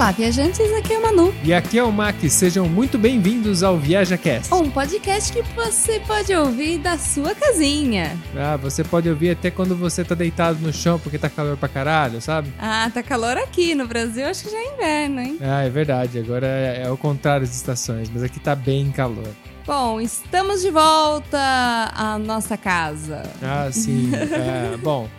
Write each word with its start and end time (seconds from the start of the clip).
Olá, 0.00 0.12
viajantes, 0.12 0.72
aqui 0.72 0.94
é 0.94 0.98
o 0.98 1.02
Manu. 1.02 1.34
E 1.44 1.52
aqui 1.52 1.78
é 1.78 1.84
o 1.84 1.92
Mac, 1.92 2.16
sejam 2.30 2.66
muito 2.66 2.96
bem-vindos 2.96 3.62
ao 3.62 3.76
ViajaCast. 3.76 4.54
Um 4.54 4.70
podcast 4.70 5.30
que 5.30 5.42
você 5.54 6.00
pode 6.00 6.34
ouvir 6.34 6.78
da 6.78 6.96
sua 6.96 7.34
casinha. 7.34 8.16
Ah, 8.34 8.56
você 8.56 8.82
pode 8.82 9.10
ouvir 9.10 9.32
até 9.32 9.50
quando 9.50 9.76
você 9.76 10.02
tá 10.02 10.14
deitado 10.14 10.58
no 10.60 10.72
chão 10.72 10.98
porque 10.98 11.18
tá 11.18 11.28
calor 11.28 11.54
pra 11.58 11.68
caralho, 11.68 12.18
sabe? 12.18 12.50
Ah, 12.58 12.90
tá 12.94 13.02
calor 13.02 13.36
aqui 13.36 13.74
no 13.74 13.86
Brasil, 13.86 14.26
acho 14.26 14.44
que 14.44 14.50
já 14.50 14.56
é 14.56 14.72
inverno, 14.72 15.20
hein? 15.20 15.38
Ah, 15.38 15.64
é 15.64 15.68
verdade, 15.68 16.18
agora 16.18 16.46
é, 16.46 16.84
é 16.86 16.90
o 16.90 16.96
contrário 16.96 17.46
das 17.46 17.54
estações, 17.54 18.08
mas 18.08 18.22
aqui 18.22 18.40
tá 18.40 18.54
bem 18.54 18.90
calor. 18.90 19.28
Bom, 19.66 20.00
estamos 20.00 20.62
de 20.62 20.70
volta 20.70 21.92
à 21.94 22.18
nossa 22.18 22.56
casa. 22.56 23.22
Ah, 23.42 23.68
sim. 23.70 24.10
é, 24.16 24.78
bom, 24.78 25.10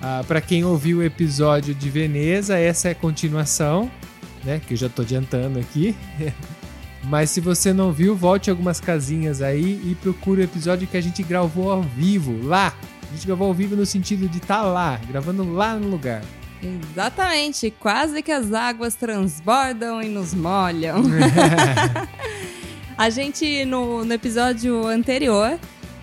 ah, 0.00 0.22
para 0.28 0.40
quem 0.40 0.64
ouviu 0.64 0.98
o 0.98 1.02
episódio 1.02 1.74
de 1.74 1.90
Veneza, 1.90 2.56
essa 2.56 2.86
é 2.86 2.92
a 2.92 2.94
continuação, 2.94 3.90
né? 4.44 4.60
Que 4.66 4.74
eu 4.74 4.78
já 4.78 4.88
tô 4.88 5.02
adiantando 5.02 5.58
aqui. 5.58 5.94
Mas 7.04 7.30
se 7.30 7.40
você 7.40 7.72
não 7.72 7.92
viu, 7.92 8.14
volte 8.14 8.50
algumas 8.50 8.80
casinhas 8.80 9.40
aí 9.40 9.80
e 9.84 9.96
procure 10.02 10.40
o 10.40 10.44
episódio 10.44 10.86
que 10.86 10.96
a 10.96 11.00
gente 11.00 11.22
gravou 11.22 11.70
ao 11.70 11.82
vivo, 11.82 12.46
lá. 12.46 12.74
A 13.02 13.14
gente 13.14 13.26
gravou 13.26 13.48
ao 13.48 13.54
vivo 13.54 13.76
no 13.76 13.86
sentido 13.86 14.28
de 14.28 14.38
estar 14.38 14.58
tá 14.58 14.62
lá, 14.62 15.00
gravando 15.08 15.50
lá 15.52 15.76
no 15.76 15.88
lugar. 15.88 16.22
Exatamente, 16.62 17.70
quase 17.70 18.20
que 18.20 18.32
as 18.32 18.52
águas 18.52 18.94
transbordam 18.94 20.02
e 20.02 20.08
nos 20.08 20.34
molham. 20.34 21.02
a 22.98 23.08
gente, 23.10 23.64
no, 23.64 24.04
no 24.04 24.12
episódio 24.12 24.86
anterior, 24.86 25.58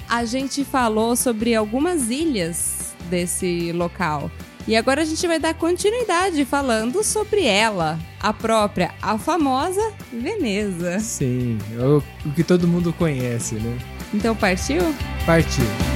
a 0.10 0.24
gente 0.24 0.64
falou 0.64 1.16
sobre 1.16 1.54
algumas 1.54 2.10
ilhas 2.10 2.96
desse 3.10 3.72
local. 3.74 4.32
E 4.68 4.76
agora 4.76 5.04
a 5.04 5.06
gente 5.06 5.26
vai 5.28 5.40
dar 5.40 5.54
continuidade 5.54 6.44
falando 6.44 7.04
sobre 7.04 7.46
ela, 7.46 8.00
a 8.20 8.34
própria, 8.34 8.92
a 9.00 9.18
famosa 9.18 9.94
Veneza. 10.12 11.00
Sim, 11.00 11.60
o, 11.78 12.02
o 12.28 12.34
que 12.34 12.44
todo 12.44 12.68
mundo 12.68 12.92
conhece, 12.94 13.56
né? 13.56 13.78
Então 14.12 14.36
partiu? 14.36 14.82
Partiu. 15.26 15.95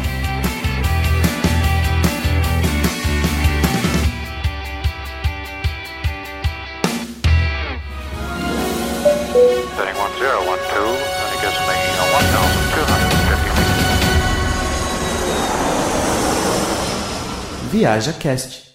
Viaja 17.79 18.11
Cast. 18.11 18.73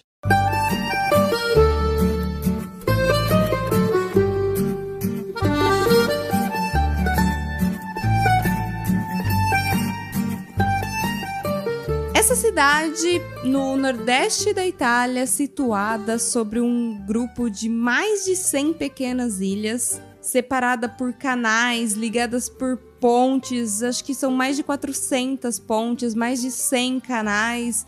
Essa 12.15 12.35
cidade 12.35 13.21
no 13.43 13.77
nordeste 13.77 14.51
da 14.55 14.65
Itália, 14.65 15.27
situada 15.27 16.17
sobre 16.17 16.59
um 16.59 16.99
grupo 17.05 17.47
de 17.47 17.69
mais 17.69 18.25
de 18.25 18.35
100 18.35 18.73
pequenas 18.73 19.39
ilhas, 19.39 20.01
separada 20.19 20.89
por 20.89 21.13
canais, 21.13 21.93
ligadas 21.93 22.49
por 22.49 22.77
pontes, 22.99 23.83
acho 23.83 24.03
que 24.03 24.15
são 24.15 24.31
mais 24.31 24.55
de 24.55 24.63
400 24.63 25.59
pontes, 25.59 26.15
mais 26.15 26.41
de 26.41 26.49
100 26.49 27.01
canais 27.01 27.85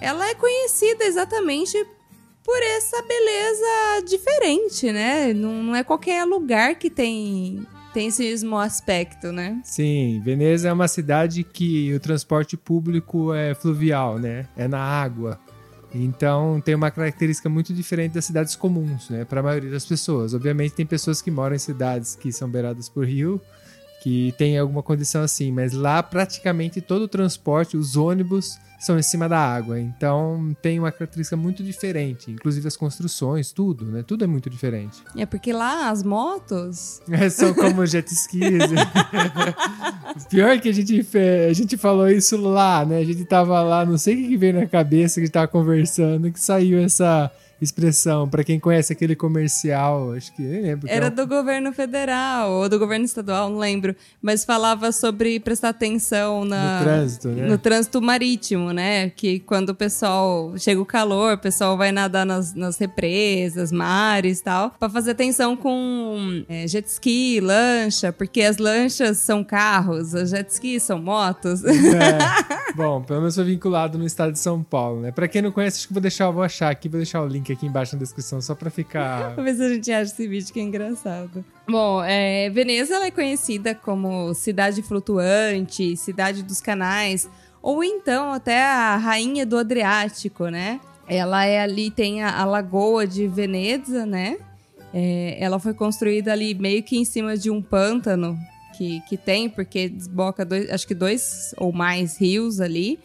ela 0.00 0.28
é 0.28 0.34
conhecida 0.34 1.04
exatamente 1.04 1.76
por 2.44 2.62
essa 2.62 3.02
beleza 3.02 4.04
diferente, 4.06 4.92
né? 4.92 5.32
Não, 5.32 5.62
não 5.62 5.76
é 5.76 5.82
qualquer 5.82 6.24
lugar 6.24 6.76
que 6.76 6.88
tem 6.88 7.66
tem 7.92 8.08
esse 8.08 8.22
mesmo 8.22 8.58
aspecto, 8.58 9.32
né? 9.32 9.58
Sim, 9.64 10.20
Veneza 10.22 10.68
é 10.68 10.72
uma 10.72 10.86
cidade 10.86 11.42
que 11.42 11.94
o 11.94 11.98
transporte 11.98 12.54
público 12.54 13.32
é 13.32 13.54
fluvial, 13.54 14.18
né? 14.18 14.46
É 14.54 14.68
na 14.68 14.78
água. 14.78 15.40
Então 15.94 16.60
tem 16.60 16.74
uma 16.74 16.90
característica 16.90 17.48
muito 17.48 17.72
diferente 17.72 18.12
das 18.12 18.26
cidades 18.26 18.54
comuns, 18.54 19.08
né? 19.08 19.24
Para 19.24 19.40
a 19.40 19.42
maioria 19.42 19.70
das 19.70 19.86
pessoas. 19.86 20.34
Obviamente 20.34 20.74
tem 20.74 20.84
pessoas 20.84 21.22
que 21.22 21.30
moram 21.30 21.56
em 21.56 21.58
cidades 21.58 22.14
que 22.14 22.30
são 22.30 22.50
beiradas 22.50 22.86
por 22.86 23.06
rio, 23.06 23.40
que 24.06 24.32
tem 24.38 24.56
alguma 24.56 24.84
condição 24.84 25.24
assim, 25.24 25.50
mas 25.50 25.72
lá 25.72 26.00
praticamente 26.00 26.80
todo 26.80 27.02
o 27.02 27.08
transporte, 27.08 27.76
os 27.76 27.96
ônibus 27.96 28.56
são 28.78 28.96
em 28.96 29.02
cima 29.02 29.28
da 29.28 29.36
água. 29.36 29.80
Então 29.80 30.56
tem 30.62 30.78
uma 30.78 30.92
característica 30.92 31.36
muito 31.36 31.60
diferente, 31.60 32.30
inclusive 32.30 32.68
as 32.68 32.76
construções, 32.76 33.50
tudo, 33.50 33.84
né? 33.84 34.04
Tudo 34.06 34.22
é 34.22 34.26
muito 34.28 34.48
diferente. 34.48 35.02
É 35.16 35.26
porque 35.26 35.52
lá 35.52 35.90
as 35.90 36.04
motos 36.04 37.02
é, 37.10 37.28
são 37.28 37.52
como 37.52 37.84
jet 37.84 38.08
skis. 38.12 38.70
Pior 40.30 40.60
que 40.60 40.68
a 40.68 40.72
gente 40.72 41.04
a 41.50 41.52
gente 41.52 41.76
falou 41.76 42.08
isso 42.08 42.36
lá, 42.36 42.84
né? 42.84 42.98
A 42.98 43.04
gente 43.04 43.24
tava 43.24 43.60
lá, 43.60 43.84
não 43.84 43.98
sei 43.98 44.14
o 44.14 44.28
que 44.28 44.36
veio 44.36 44.54
na 44.54 44.66
cabeça 44.68 45.14
que 45.14 45.22
a 45.22 45.24
gente 45.24 45.32
tava 45.32 45.48
conversando, 45.48 46.30
que 46.30 46.38
saiu 46.38 46.78
essa 46.78 47.28
expressão. 47.60 48.28
Para 48.28 48.44
quem 48.44 48.58
conhece 48.58 48.92
aquele 48.92 49.16
comercial, 49.16 50.12
acho 50.12 50.34
que 50.34 50.42
nem 50.42 50.62
lembro. 50.62 50.88
Era 50.90 51.06
é 51.06 51.10
do 51.10 51.26
governo 51.26 51.72
federal 51.72 52.50
ou 52.50 52.68
do 52.68 52.78
governo 52.78 53.04
estadual, 53.04 53.50
não 53.50 53.58
lembro. 53.58 53.94
Mas 54.20 54.44
falava 54.44 54.92
sobre 54.92 55.40
prestar 55.40 55.70
atenção 55.70 56.44
na... 56.44 56.78
no 56.78 56.84
trânsito, 56.84 57.28
né? 57.28 57.46
No 57.46 57.58
trânsito 57.58 58.02
marítimo, 58.02 58.72
né? 58.72 59.10
Que 59.10 59.40
quando 59.40 59.70
o 59.70 59.74
pessoal 59.74 60.54
chega 60.58 60.80
o 60.80 60.86
calor, 60.86 61.34
o 61.34 61.38
pessoal 61.38 61.76
vai 61.76 61.92
nadar 61.92 62.26
nas, 62.26 62.54
nas 62.54 62.78
represas, 62.78 63.72
mares 63.72 64.40
e 64.40 64.44
tal, 64.44 64.70
para 64.78 64.88
fazer 64.88 65.12
atenção 65.12 65.56
com 65.56 66.44
é, 66.48 66.66
jet 66.66 66.86
ski, 66.88 67.40
lancha, 67.40 68.12
porque 68.12 68.42
as 68.42 68.58
lanchas 68.58 69.18
são 69.18 69.42
carros, 69.42 70.14
os 70.14 70.30
jet 70.30 70.50
skis 70.50 70.82
são 70.82 70.98
motos. 70.98 71.64
É. 71.64 72.18
Bom, 72.76 73.02
pelo 73.02 73.20
menos 73.20 73.34
foi 73.34 73.44
vinculado 73.44 73.96
no 73.96 74.04
estado 74.04 74.32
de 74.32 74.38
São 74.38 74.62
Paulo, 74.62 75.00
né? 75.00 75.10
Para 75.10 75.26
quem 75.26 75.40
não 75.40 75.50
conhece, 75.50 75.78
acho 75.78 75.88
que 75.88 75.94
vou 75.94 76.02
deixar, 76.02 76.30
vou 76.30 76.42
achar 76.42 76.70
aqui, 76.70 76.88
vou 76.88 76.98
deixar 76.98 77.22
o 77.22 77.26
link 77.26 77.45
link 77.46 77.52
aqui 77.52 77.66
embaixo 77.66 77.94
na 77.94 78.00
descrição 78.00 78.40
só 78.40 78.54
pra 78.54 78.70
ficar. 78.70 79.34
Se 79.54 79.62
a 79.62 79.68
gente 79.68 79.92
acha 79.92 80.12
esse 80.12 80.26
vídeo 80.26 80.52
que 80.52 80.60
é 80.60 80.62
engraçado. 80.62 81.44
Bom, 81.68 82.02
é, 82.02 82.50
Veneza 82.50 82.96
é 82.96 83.10
conhecida 83.10 83.74
como 83.74 84.34
cidade 84.34 84.82
flutuante, 84.82 85.96
cidade 85.96 86.42
dos 86.42 86.60
canais, 86.60 87.28
ou 87.62 87.84
então 87.84 88.32
até 88.32 88.62
a 88.62 88.96
rainha 88.96 89.46
do 89.46 89.56
Adriático, 89.56 90.48
né? 90.48 90.80
Ela 91.08 91.44
é 91.44 91.60
ali, 91.60 91.90
tem 91.90 92.22
a, 92.22 92.40
a 92.40 92.44
Lagoa 92.44 93.06
de 93.06 93.28
Veneza, 93.28 94.04
né? 94.04 94.38
É, 94.92 95.36
ela 95.40 95.58
foi 95.58 95.74
construída 95.74 96.32
ali 96.32 96.54
meio 96.54 96.82
que 96.82 96.96
em 96.96 97.04
cima 97.04 97.36
de 97.36 97.50
um 97.50 97.62
pântano 97.62 98.36
que, 98.76 99.00
que 99.02 99.16
tem, 99.16 99.48
porque 99.48 99.88
desboca 99.88 100.44
dois, 100.44 100.70
acho 100.70 100.86
que 100.86 100.94
dois 100.94 101.54
ou 101.56 101.72
mais 101.72 102.18
rios 102.18 102.60
ali. 102.60 102.98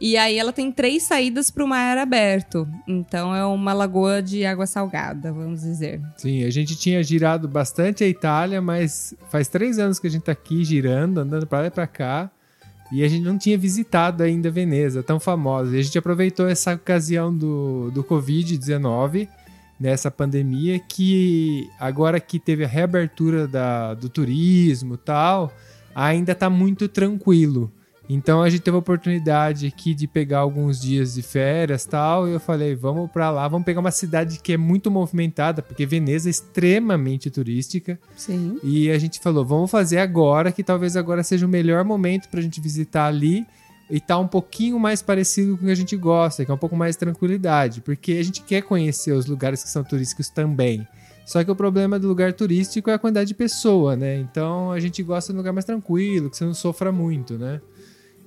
E 0.00 0.16
aí 0.16 0.38
ela 0.38 0.52
tem 0.52 0.70
três 0.70 1.02
saídas 1.02 1.50
para 1.50 1.64
o 1.64 1.66
mar 1.66 1.98
aberto. 1.98 2.68
Então 2.86 3.34
é 3.34 3.44
uma 3.44 3.72
lagoa 3.72 4.22
de 4.22 4.44
água 4.44 4.66
salgada, 4.66 5.32
vamos 5.32 5.62
dizer. 5.62 6.00
Sim, 6.16 6.44
a 6.44 6.50
gente 6.50 6.76
tinha 6.76 7.02
girado 7.02 7.48
bastante 7.48 8.04
a 8.04 8.08
Itália, 8.08 8.62
mas 8.62 9.14
faz 9.28 9.48
três 9.48 9.78
anos 9.78 9.98
que 9.98 10.06
a 10.06 10.10
gente 10.10 10.22
está 10.22 10.32
aqui 10.32 10.64
girando, 10.64 11.18
andando 11.18 11.46
para 11.46 11.62
lá 11.62 11.66
e 11.66 11.70
para 11.70 11.86
cá. 11.86 12.30
E 12.90 13.04
a 13.04 13.08
gente 13.08 13.24
não 13.24 13.36
tinha 13.36 13.58
visitado 13.58 14.22
ainda 14.22 14.50
Veneza, 14.50 15.02
tão 15.02 15.20
famosa. 15.20 15.76
E 15.76 15.80
a 15.80 15.82
gente 15.82 15.98
aproveitou 15.98 16.48
essa 16.48 16.74
ocasião 16.74 17.36
do, 17.36 17.90
do 17.90 18.02
Covid-19, 18.02 19.28
nessa 19.78 20.10
pandemia, 20.10 20.78
que 20.78 21.68
agora 21.78 22.18
que 22.18 22.38
teve 22.38 22.64
a 22.64 22.68
reabertura 22.68 23.46
da, 23.46 23.94
do 23.94 24.08
turismo 24.08 24.96
tal, 24.96 25.52
ainda 25.94 26.32
está 26.32 26.48
muito 26.48 26.88
tranquilo. 26.88 27.70
Então 28.08 28.42
a 28.42 28.48
gente 28.48 28.62
teve 28.62 28.74
a 28.74 28.80
oportunidade 28.80 29.66
aqui 29.66 29.92
de 29.92 30.06
pegar 30.06 30.38
alguns 30.38 30.80
dias 30.80 31.14
de 31.14 31.22
férias 31.22 31.84
tal, 31.84 32.26
e 32.26 32.32
eu 32.32 32.40
falei, 32.40 32.74
vamos 32.74 33.10
para 33.10 33.30
lá, 33.30 33.46
vamos 33.46 33.66
pegar 33.66 33.80
uma 33.80 33.90
cidade 33.90 34.40
que 34.40 34.54
é 34.54 34.56
muito 34.56 34.90
movimentada, 34.90 35.60
porque 35.60 35.84
Veneza 35.84 36.28
é 36.28 36.30
extremamente 36.30 37.30
turística. 37.30 37.98
Sim. 38.16 38.58
E 38.64 38.90
a 38.90 38.98
gente 38.98 39.20
falou, 39.20 39.44
vamos 39.44 39.70
fazer 39.70 39.98
agora, 39.98 40.50
que 40.50 40.64
talvez 40.64 40.96
agora 40.96 41.22
seja 41.22 41.44
o 41.44 41.48
melhor 41.48 41.84
momento 41.84 42.28
para 42.30 42.40
a 42.40 42.42
gente 42.42 42.60
visitar 42.60 43.06
ali 43.06 43.46
e 43.90 44.00
tá 44.00 44.18
um 44.18 44.28
pouquinho 44.28 44.78
mais 44.78 45.02
parecido 45.02 45.56
com 45.56 45.62
o 45.62 45.66
que 45.66 45.72
a 45.72 45.76
gente 45.76 45.96
gosta, 45.96 46.44
que 46.44 46.50
é 46.50 46.54
um 46.54 46.58
pouco 46.58 46.76
mais 46.76 46.96
tranquilidade, 46.96 47.82
porque 47.82 48.12
a 48.12 48.22
gente 48.22 48.42
quer 48.42 48.62
conhecer 48.62 49.12
os 49.12 49.26
lugares 49.26 49.62
que 49.62 49.68
são 49.68 49.84
turísticos 49.84 50.30
também. 50.30 50.86
Só 51.26 51.44
que 51.44 51.50
o 51.50 51.56
problema 51.56 51.98
do 51.98 52.08
lugar 52.08 52.32
turístico 52.32 52.88
é 52.88 52.94
a 52.94 52.98
quantidade 52.98 53.28
de 53.28 53.34
pessoa, 53.34 53.94
né? 53.94 54.16
Então 54.18 54.72
a 54.72 54.80
gente 54.80 55.02
gosta 55.02 55.30
de 55.30 55.36
um 55.36 55.40
lugar 55.40 55.52
mais 55.52 55.64
tranquilo, 55.66 56.30
que 56.30 56.38
você 56.38 56.44
não 56.44 56.54
sofra 56.54 56.90
muito, 56.90 57.36
né? 57.36 57.60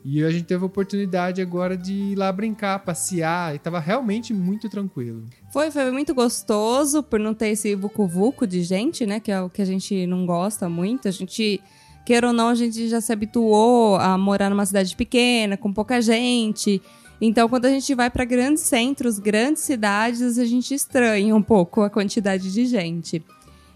E 0.04 0.24
a 0.24 0.32
gente 0.32 0.46
teve 0.46 0.64
a 0.64 0.66
oportunidade 0.66 1.42
agora 1.42 1.78
de 1.78 1.94
ir 1.94 2.16
lá 2.16 2.32
brincar, 2.32 2.80
passear, 2.80 3.56
e 3.56 3.60
tava 3.60 3.80
realmente 3.80 4.34
muito 4.34 4.68
tranquilo. 4.68 5.24
Foi, 5.54 5.70
foi 5.70 5.92
muito 5.92 6.14
gostoso 6.14 7.04
por 7.04 7.20
não 7.20 7.34
ter 7.34 7.50
esse 7.50 7.76
vucu-vucu 7.76 8.48
de 8.48 8.64
gente, 8.64 9.06
né? 9.06 9.20
Que 9.20 9.32
é 9.32 9.40
o 9.42 9.50
que 9.50 9.62
a 9.62 9.66
gente 9.66 10.08
não 10.08 10.26
gosta 10.26 10.68
muito. 10.68 11.08
A 11.08 11.12
gente, 11.12 11.62
queira 12.04 12.28
ou 12.28 12.34
não, 12.34 12.48
a 12.48 12.56
gente 12.56 12.88
já 12.90 13.00
se 13.00 13.14
habituou 13.14 13.96
a 13.98 14.18
morar 14.18 14.50
numa 14.50 14.66
cidade 14.66 14.96
pequena, 14.96 15.56
com 15.56 15.72
pouca 15.72 16.02
gente. 16.02 16.82
Então, 17.22 17.48
quando 17.48 17.66
a 17.66 17.70
gente 17.70 17.94
vai 17.94 18.10
para 18.10 18.26
grandes 18.26 18.64
centros, 18.64 19.20
grandes 19.20 19.62
cidades, 19.62 20.40
a 20.40 20.46
gente 20.46 20.74
estranha 20.74 21.36
um 21.36 21.44
pouco 21.44 21.84
a 21.84 21.90
quantidade 21.90 22.52
de 22.52 22.66
gente. 22.66 23.24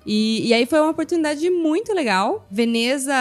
E, 0.06 0.48
e 0.48 0.54
aí 0.54 0.66
foi 0.66 0.80
uma 0.80 0.92
oportunidade 0.92 1.50
muito 1.50 1.94
legal. 1.94 2.46
Veneza 2.52 3.14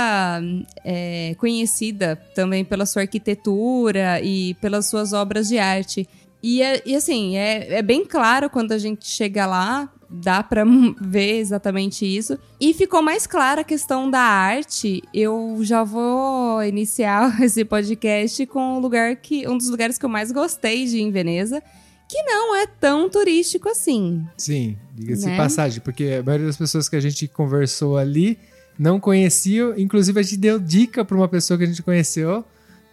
é 0.84 1.34
conhecida 1.38 2.16
também 2.34 2.64
pela 2.64 2.84
sua 2.84 3.02
arquitetura 3.02 4.20
e 4.20 4.54
pelas 4.54 4.86
suas 4.86 5.12
obras 5.12 5.48
de 5.48 5.58
arte. 5.58 6.06
E, 6.42 6.60
é, 6.60 6.82
e 6.84 6.94
assim, 6.94 7.38
é, 7.38 7.76
é 7.76 7.82
bem 7.82 8.04
claro 8.04 8.50
quando 8.50 8.72
a 8.72 8.78
gente 8.78 9.06
chega 9.06 9.46
lá, 9.46 9.90
dá 10.10 10.42
para 10.42 10.62
ver 11.00 11.38
exatamente 11.38 12.04
isso. 12.04 12.38
E 12.60 12.75
ficou 12.75 13.00
mais 13.00 13.26
clara 13.26 13.62
a 13.62 13.64
questão 13.64 14.10
da 14.10 14.20
arte. 14.20 15.02
Eu 15.14 15.58
já 15.62 15.82
vou 15.82 16.62
iniciar 16.62 17.34
esse 17.42 17.64
podcast 17.64 18.44
com 18.44 18.76
o 18.76 18.78
lugar 18.78 19.16
que 19.16 19.48
um 19.48 19.56
dos 19.56 19.70
lugares 19.70 19.96
que 19.96 20.04
eu 20.04 20.10
mais 20.10 20.30
gostei 20.30 20.84
de 20.84 20.98
ir 20.98 21.02
em 21.02 21.10
Veneza, 21.10 21.62
que 22.08 22.22
não 22.22 22.54
é 22.54 22.66
tão 22.66 23.08
turístico 23.08 23.68
assim. 23.68 24.24
Sim, 24.36 24.76
diga-se 24.94 25.26
né? 25.26 25.36
passagem, 25.36 25.80
porque 25.80 26.18
a 26.20 26.22
maioria 26.22 26.46
das 26.46 26.56
pessoas 26.56 26.88
que 26.88 26.96
a 26.96 27.00
gente 27.00 27.26
conversou 27.28 27.96
ali 27.96 28.38
não 28.78 29.00
conheciam, 29.00 29.74
inclusive 29.78 30.18
a 30.18 30.22
gente 30.22 30.36
deu 30.36 30.58
dica 30.58 31.04
para 31.04 31.16
uma 31.16 31.28
pessoa 31.28 31.56
que 31.56 31.64
a 31.64 31.66
gente 31.66 31.82
conheceu 31.82 32.44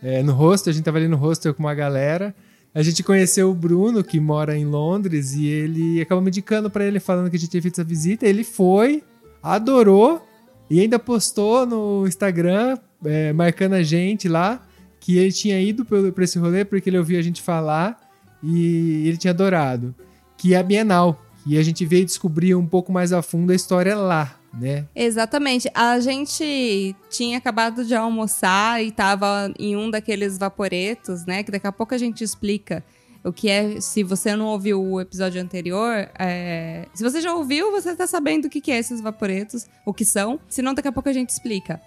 é, 0.01 0.23
no 0.23 0.33
hostel, 0.33 0.71
a 0.71 0.73
gente 0.73 0.83
tava 0.83 0.97
ali 0.97 1.07
no 1.07 1.17
hostel 1.17 1.53
com 1.53 1.61
uma 1.61 1.75
galera. 1.75 2.33
A 2.73 2.81
gente 2.81 3.03
conheceu 3.03 3.51
o 3.51 3.53
Bruno, 3.53 4.03
que 4.03 4.19
mora 4.19 4.57
em 4.57 4.65
Londres, 4.65 5.33
e 5.33 5.45
ele 5.45 6.01
acabou 6.01 6.23
me 6.23 6.29
indicando 6.29 6.69
para 6.69 6.85
ele, 6.85 6.99
falando 6.99 7.29
que 7.29 7.35
a 7.35 7.39
gente 7.39 7.49
tinha 7.49 7.61
feito 7.61 7.75
essa 7.75 7.83
visita. 7.83 8.25
Ele 8.25 8.43
foi, 8.43 9.03
adorou 9.43 10.25
e 10.69 10.79
ainda 10.79 10.97
postou 10.97 11.65
no 11.65 12.07
Instagram, 12.07 12.77
é, 13.03 13.33
marcando 13.33 13.73
a 13.73 13.83
gente 13.83 14.29
lá, 14.29 14.65
que 15.01 15.17
ele 15.17 15.31
tinha 15.31 15.59
ido 15.59 15.83
para 15.83 16.23
esse 16.23 16.39
rolê 16.39 16.63
porque 16.63 16.89
ele 16.89 16.97
ouviu 16.97 17.19
a 17.19 17.21
gente 17.21 17.41
falar 17.41 17.99
e 18.43 19.07
ele 19.07 19.17
tinha 19.17 19.31
adorado. 19.31 19.93
Que 20.37 20.53
é 20.53 20.57
a 20.57 20.63
Bienal. 20.63 21.21
E 21.45 21.57
a 21.57 21.63
gente 21.63 21.85
veio 21.85 22.05
descobrir 22.05 22.55
um 22.55 22.65
pouco 22.65 22.91
mais 22.91 23.11
a 23.11 23.21
fundo 23.21 23.51
a 23.51 23.55
história 23.55 23.95
lá 23.95 24.41
né? 24.53 24.85
Exatamente. 24.95 25.69
A 25.73 25.99
gente 25.99 26.95
tinha 27.09 27.37
acabado 27.37 27.85
de 27.85 27.95
almoçar 27.95 28.83
e 28.83 28.89
estava 28.89 29.51
em 29.57 29.75
um 29.75 29.89
daqueles 29.89 30.37
vaporetos, 30.37 31.25
né? 31.25 31.43
Que 31.43 31.51
daqui 31.51 31.67
a 31.67 31.71
pouco 31.71 31.95
a 31.95 31.97
gente 31.97 32.23
explica 32.23 32.83
o 33.23 33.31
que 33.31 33.49
é. 33.49 33.79
Se 33.79 34.03
você 34.03 34.35
não 34.35 34.47
ouviu 34.47 34.81
o 34.83 34.99
episódio 34.99 35.41
anterior, 35.41 36.09
é... 36.19 36.85
se 36.93 37.03
você 37.03 37.21
já 37.21 37.33
ouviu, 37.33 37.71
você 37.71 37.91
está 37.91 38.07
sabendo 38.07 38.45
o 38.45 38.49
que, 38.49 38.71
é 38.71 38.77
esses 38.77 39.01
vaporetos, 39.01 39.67
o 39.85 39.93
que 39.93 40.03
são. 40.03 40.39
Se 40.49 40.61
não, 40.61 40.73
daqui 40.73 40.87
a 40.87 40.91
pouco 40.91 41.09
a 41.09 41.13
gente 41.13 41.29
explica. 41.29 41.81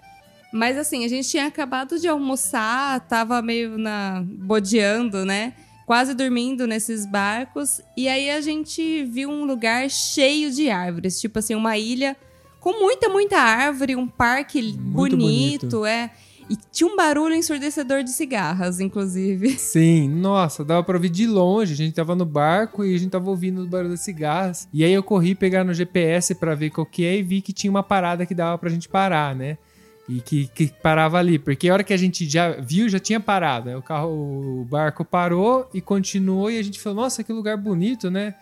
Mas 0.51 0.77
assim, 0.77 1.03
a 1.03 1.07
gente 1.07 1.27
tinha 1.29 1.47
acabado 1.47 1.99
de 1.99 2.07
almoçar, 2.07 3.01
tava 3.01 3.41
meio 3.41 3.77
na 3.77 4.23
bodeando, 4.25 5.25
né? 5.25 5.53
Quase 5.85 6.13
dormindo 6.13 6.65
nesses 6.65 7.05
barcos. 7.05 7.81
E 7.95 8.07
aí 8.07 8.29
a 8.31 8.41
gente 8.41 9.03
viu 9.03 9.29
um 9.29 9.45
lugar 9.45 9.89
cheio 9.89 10.51
de 10.51 10.69
árvores, 10.69 11.19
tipo 11.19 11.39
assim, 11.39 11.55
uma 11.55 11.77
ilha 11.77 12.15
com 12.59 12.79
muita, 12.79 13.07
muita 13.07 13.37
árvore, 13.37 13.95
um 13.95 14.07
parque 14.07 14.71
bonito, 14.71 15.17
bonito, 15.17 15.85
é. 15.85 16.09
E 16.49 16.55
tinha 16.71 16.87
um 16.87 16.95
barulho 16.95 17.33
ensurdecedor 17.33 18.03
de 18.03 18.11
cigarras, 18.11 18.79
inclusive. 18.79 19.51
Sim, 19.57 20.09
nossa, 20.09 20.63
dava 20.63 20.83
pra 20.83 20.95
ouvir 20.95 21.09
de 21.09 21.25
longe. 21.25 21.73
A 21.73 21.75
gente 21.75 21.93
tava 21.93 22.15
no 22.15 22.25
barco 22.25 22.83
e 22.83 22.93
a 22.93 22.97
gente 22.97 23.11
tava 23.11 23.29
ouvindo 23.29 23.63
o 23.63 23.67
barulho 23.67 23.91
das 23.91 24.01
cigarras. 24.01 24.67
E 24.71 24.83
aí 24.83 24.93
eu 24.93 25.01
corri 25.01 25.33
pegar 25.33 25.63
no 25.63 25.73
GPS 25.73 26.35
para 26.35 26.53
ver 26.53 26.69
qual 26.69 26.85
que 26.85 27.03
é 27.05 27.17
e 27.17 27.23
vi 27.23 27.41
que 27.41 27.51
tinha 27.51 27.71
uma 27.71 27.83
parada 27.83 28.25
que 28.25 28.35
dava 28.35 28.57
pra 28.57 28.69
gente 28.69 28.87
parar, 28.87 29.35
né? 29.35 29.57
E 30.07 30.21
que, 30.21 30.47
que 30.47 30.67
parava 30.67 31.17
ali. 31.17 31.39
Porque 31.39 31.67
a 31.67 31.73
hora 31.73 31.83
que 31.83 31.93
a 31.93 31.97
gente 31.97 32.29
já 32.29 32.51
viu, 32.51 32.87
já 32.87 32.99
tinha 32.99 33.19
parado. 33.19 33.69
Né? 33.69 33.77
O 33.77 33.81
carro, 33.81 34.61
o 34.61 34.65
barco 34.65 35.03
parou 35.03 35.69
e 35.73 35.81
continuou. 35.81 36.51
E 36.51 36.59
a 36.59 36.63
gente 36.63 36.79
falou, 36.79 37.03
nossa, 37.03 37.23
que 37.23 37.33
lugar 37.33 37.57
bonito, 37.57 38.11
né? 38.11 38.35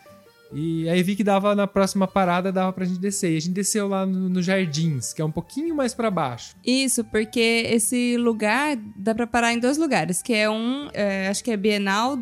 E 0.56 0.88
aí 0.88 1.02
vi 1.02 1.16
que 1.16 1.24
dava 1.24 1.56
na 1.56 1.66
próxima 1.66 2.08
parada, 2.08 2.52
dava 2.52 2.72
pra 2.72 2.86
gente 2.86 3.00
descer. 3.00 3.34
E 3.34 3.38
a 3.38 3.40
gente 3.40 3.54
desceu 3.54 3.88
lá 3.88 4.06
no, 4.06 4.30
no 4.30 4.42
Jardins, 4.42 5.12
que 5.12 5.22
é 5.22 5.26
um 5.26 5.32
pouquinho 5.32 5.76
mais 5.76 5.94
para 5.94 6.12
baixo. 6.12 6.56
Isso, 6.64 7.04
porque 7.06 7.68
esse 7.72 8.18
lugar 8.18 8.78
dá 8.96 9.16
pra 9.16 9.26
parar 9.26 9.54
em 9.54 9.60
dois 9.60 9.78
lugares, 9.78 10.22
que 10.22 10.34
é 10.34 10.50
um, 10.50 10.90
é, 10.94 11.28
acho 11.28 11.44
que 11.44 11.52
é 11.52 11.58
Bienal. 11.58 12.20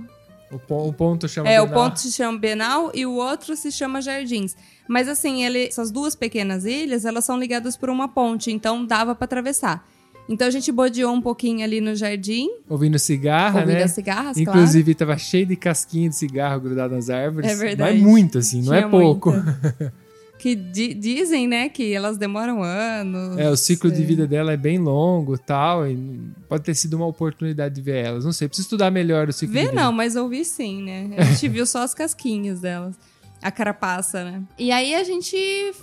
O, 0.52 0.60
po 0.60 0.88
o 0.88 0.94
ponto 0.94 1.28
chama 1.28 1.50
É, 1.50 1.62
o 1.62 1.70
ponto 1.70 2.00
se 2.00 2.12
chama 2.12 2.38
Bienal 2.38 2.92
e 2.94 3.06
o 3.06 3.14
outro 3.14 3.56
se 3.56 3.72
chama 3.72 4.02
Jardins. 4.02 4.56
Mas 4.88 5.08
assim, 5.08 5.44
ele, 5.44 5.68
essas 5.68 5.92
duas 5.92 6.16
pequenas 6.16 6.66
ilhas, 6.66 7.06
elas 7.06 7.24
são 7.24 7.40
ligadas 7.40 7.78
por 7.78 7.90
uma 7.90 8.08
ponte, 8.08 8.52
então 8.52 8.86
dava 8.86 9.16
para 9.16 9.26
atravessar. 9.26 9.88
Então 10.28 10.48
a 10.48 10.52
gente 10.52 10.72
bodeou 10.72 11.14
um 11.14 11.22
pouquinho 11.22 11.64
ali 11.64 11.82
no 11.82 11.96
jardim. 11.96 12.50
Ouvindo 12.70 12.98
cigarra, 13.00 13.62
ouvindo 13.62 13.78
né? 13.78 13.84
as 13.84 13.92
cigarras, 13.92 14.38
Inclusive, 14.38 14.96
claro. 14.96 15.12
tava 15.12 15.18
cheio 15.18 15.46
de 15.46 15.56
casquinha 15.56 16.10
de 16.10 16.16
cigarro 16.16 16.62
grudado 16.62 16.96
nas 16.96 17.10
árvores. 17.10 17.50
É 17.50 17.56
verdade. 17.56 18.00
Não 18.00 18.08
é 18.08 18.08
muito, 18.08 18.38
assim, 18.38 18.62
não 18.62 18.74
Tinha 18.74 18.86
é 18.86 18.90
pouco. 18.90 19.32
que 20.42 20.56
di 20.56 20.96
dizem, 20.96 21.48
né, 21.48 21.70
que 21.70 21.94
elas 21.94 22.18
demoram 22.18 22.64
anos. 22.64 23.38
É, 23.38 23.48
o 23.48 23.56
ciclo 23.56 23.92
de 23.92 24.04
vida 24.04 24.26
dela 24.26 24.52
é 24.52 24.58
bem 24.58 24.80
longo 24.80 25.38
tal, 25.38 25.88
e 25.88 26.20
pode 26.50 26.64
ter 26.64 26.74
sido 26.74 26.96
uma 26.96 27.06
oportunidade 27.06 27.76
de 27.76 27.82
ver 27.82 28.04
elas. 28.04 28.26
Não 28.26 28.32
sei, 28.32 28.48
preciso 28.48 28.66
estudar 28.66 28.90
melhor 28.90 29.30
o 29.30 29.32
ciclo 29.32 29.54
Ver 29.54 29.66
de 29.66 29.70
vida. 29.70 29.80
não, 29.80 29.92
mas 29.92 30.16
ouvi 30.16 30.44
sim, 30.44 30.82
né? 30.82 31.12
A 31.16 31.24
gente 31.26 31.48
viu 31.48 31.64
só 31.68 31.84
as 31.84 31.94
casquinhas 31.94 32.60
delas. 32.60 32.96
A 33.40 33.52
carapaça, 33.52 34.24
né? 34.24 34.42
E 34.58 34.72
aí 34.72 34.96
a 34.96 35.04
gente 35.04 35.38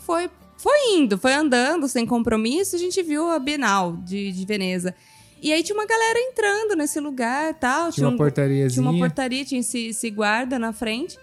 foi 0.05 0.28
foi 0.56 0.96
indo, 0.96 1.16
foi 1.16 1.34
andando 1.34 1.87
sem 1.87 2.04
compromisso, 2.04 2.75
a 2.75 2.78
gente 2.81 3.00
viu 3.00 3.31
a 3.31 3.38
Bienal 3.38 3.96
de, 3.99 4.32
de 4.32 4.44
Veneza. 4.44 4.93
E 5.40 5.52
aí 5.52 5.62
tinha 5.62 5.78
uma 5.78 5.87
galera 5.87 6.19
entrando 6.19 6.75
nesse 6.75 6.99
lugar 6.99 7.54
tal. 7.54 7.82
Tinha, 7.82 7.93
tinha 7.93 8.08
uma 8.08 8.14
um, 8.14 8.19
portariazinha. 8.19 8.82
Tinha 8.82 8.90
uma 8.90 8.99
portaria, 8.99 9.44
tinha 9.44 9.61
esse, 9.61 9.87
esse 9.87 10.11
guarda 10.11 10.58
na 10.58 10.72
frente. 10.72 11.16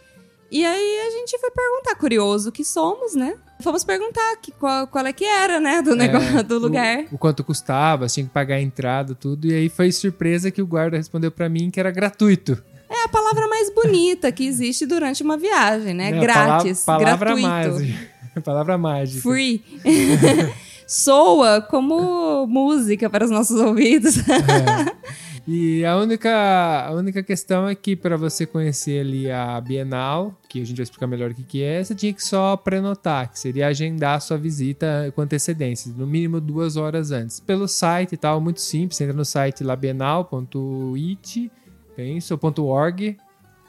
E 0.55 0.65
aí 0.65 1.07
a 1.07 1.11
gente 1.11 1.37
foi 1.37 1.51
perguntar, 1.51 1.95
curioso 1.95 2.49
que 2.49 2.63
somos, 2.63 3.13
né? 3.13 3.35
Fomos 3.59 3.83
perguntar 3.83 4.37
que, 4.37 4.53
qual, 4.53 4.87
qual 4.87 5.05
é 5.05 5.11
que 5.11 5.25
era, 5.25 5.59
né, 5.59 5.81
do 5.81 5.97
negócio, 5.97 6.39
é, 6.39 6.43
do 6.43 6.57
lugar. 6.57 6.99
O, 7.11 7.15
o, 7.15 7.17
quanto 7.17 7.43
custava, 7.43 8.07
tinha 8.07 8.25
que 8.25 8.31
pagar 8.31 8.55
a 8.55 8.61
entrada, 8.61 9.13
tudo. 9.13 9.47
E 9.47 9.53
aí 9.53 9.67
foi 9.67 9.91
surpresa 9.91 10.49
que 10.49 10.61
o 10.61 10.65
guarda 10.65 10.95
respondeu 10.95 11.29
para 11.29 11.49
mim 11.49 11.69
que 11.69 11.77
era 11.77 11.91
gratuito. 11.91 12.57
É 12.89 13.03
a 13.03 13.09
palavra 13.09 13.49
mais 13.49 13.69
bonita 13.69 14.31
que 14.31 14.45
existe 14.45 14.85
durante 14.85 15.23
uma 15.23 15.35
viagem, 15.35 15.93
né? 15.93 16.11
É, 16.11 16.19
Grátis, 16.21 16.85
palavra, 16.85 17.17
gratuito. 17.17 17.49
Mágica. 17.49 18.15
Palavra 18.41 18.77
mágica. 18.77 19.21
Free. 19.21 19.61
Soa 20.87 21.61
como 21.61 22.47
música 22.47 23.09
para 23.09 23.25
os 23.25 23.31
nossos 23.31 23.59
ouvidos. 23.59 24.19
É. 24.19 25.15
E 25.47 25.85
a 25.85 25.95
única, 25.95 26.87
a 26.87 26.91
única 26.91 27.21
questão 27.21 27.69
é 27.69 27.75
que 27.75 27.95
para 27.95 28.17
você 28.17 28.47
conhecer 28.47 29.01
ali 29.01 29.29
a 29.29 29.61
Bienal, 29.61 30.35
que 30.49 30.59
a 30.59 30.65
gente 30.65 30.77
vai 30.77 30.83
explicar 30.83 31.05
melhor 31.05 31.29
o 31.29 31.35
que, 31.35 31.43
que 31.43 31.63
é, 31.63 31.83
você 31.83 31.93
tinha 31.93 32.11
que 32.11 32.23
só 32.23 32.57
prenotar, 32.57 33.31
que 33.31 33.39
seria 33.39 33.67
agendar 33.67 34.15
a 34.15 34.19
sua 34.19 34.37
visita 34.37 35.13
com 35.15 35.21
antecedência, 35.21 35.93
no 35.95 36.07
mínimo 36.07 36.41
duas 36.41 36.77
horas 36.77 37.11
antes. 37.11 37.39
Pelo 37.39 37.67
site 37.67 38.13
e 38.13 38.17
tal, 38.17 38.41
muito 38.41 38.59
simples, 38.59 38.97
você 38.97 39.03
entra 39.03 39.15
no 39.15 39.25
site 39.25 39.63
labienal.it, 39.63 41.51
penso, 41.95 42.39
.org, 42.57 43.17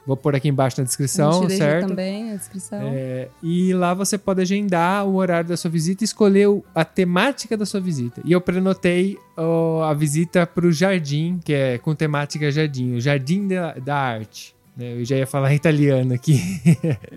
Vou 0.07 0.15
pôr 0.15 0.33
aqui 0.37 0.47
embaixo 0.47 0.79
na 0.79 0.85
descrição, 0.85 1.49
certo? 1.49 1.89
também 1.89 2.31
a 2.31 2.35
descrição. 2.37 2.79
É, 2.81 3.27
e 3.43 3.73
lá 3.73 3.93
você 3.93 4.17
pode 4.17 4.41
agendar 4.41 5.05
o 5.05 5.17
horário 5.17 5.49
da 5.49 5.57
sua 5.57 5.69
visita 5.69 6.01
e 6.01 6.05
escolher 6.05 6.47
a 6.73 6.85
temática 6.85 7.57
da 7.57 7.65
sua 7.65 7.81
visita. 7.81 8.21
E 8.23 8.31
eu 8.31 8.39
prenotei 8.39 9.17
oh, 9.35 9.81
a 9.83 9.93
visita 9.93 10.47
para 10.47 10.65
o 10.65 10.71
jardim, 10.71 11.41
que 11.43 11.51
é 11.51 11.77
com 11.77 11.93
temática 11.93 12.49
jardim, 12.49 12.95
o 12.95 13.01
Jardim 13.01 13.49
da, 13.49 13.73
da 13.73 13.97
Arte. 13.97 14.55
Né? 14.77 14.93
Eu 14.93 15.03
já 15.03 15.17
ia 15.17 15.27
falar 15.27 15.51
italiano 15.55 16.13
aqui. 16.13 16.39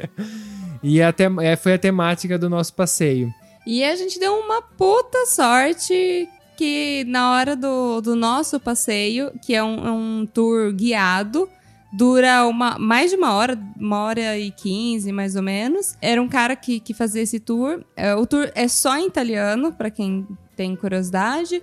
e 0.83 1.01
até 1.01 1.31
é, 1.43 1.55
foi 1.55 1.75
a 1.75 1.79
temática 1.79 2.37
do 2.37 2.51
nosso 2.51 2.75
passeio. 2.75 3.33
E 3.65 3.85
a 3.85 3.95
gente 3.95 4.19
deu 4.19 4.35
uma 4.35 4.63
puta 4.63 5.27
sorte 5.27 6.29
que 6.57 7.05
na 7.05 7.35
hora 7.35 7.55
do, 7.55 8.01
do 8.01 8.17
nosso 8.17 8.59
passeio, 8.59 9.31
que 9.47 9.55
é 9.55 9.63
um, 9.63 10.21
um 10.21 10.27
tour 10.27 10.73
guiado, 10.73 11.49
dura 11.93 12.47
uma, 12.47 12.79
mais 12.79 13.11
de 13.11 13.17
uma 13.17 13.35
hora, 13.35 13.59
uma 13.79 14.05
hora 14.05 14.39
e 14.39 14.51
quinze, 14.51 15.11
mais 15.13 15.37
ou 15.37 15.43
menos. 15.43 15.97
Era 16.01 16.21
um 16.23 16.29
cara 16.29 16.55
que, 16.55 16.81
que 16.81 16.95
fazia 16.95 17.23
esse 17.23 17.41
tour. 17.41 17.85
É, 17.97 18.15
o 18.15 18.27
tour 18.27 18.51
é 18.55 18.69
só 18.69 18.97
em 18.97 19.07
italiano, 19.07 19.73
para 19.73 19.91
quem 19.91 20.27
tem 20.57 20.77
curiosidade. 20.77 21.63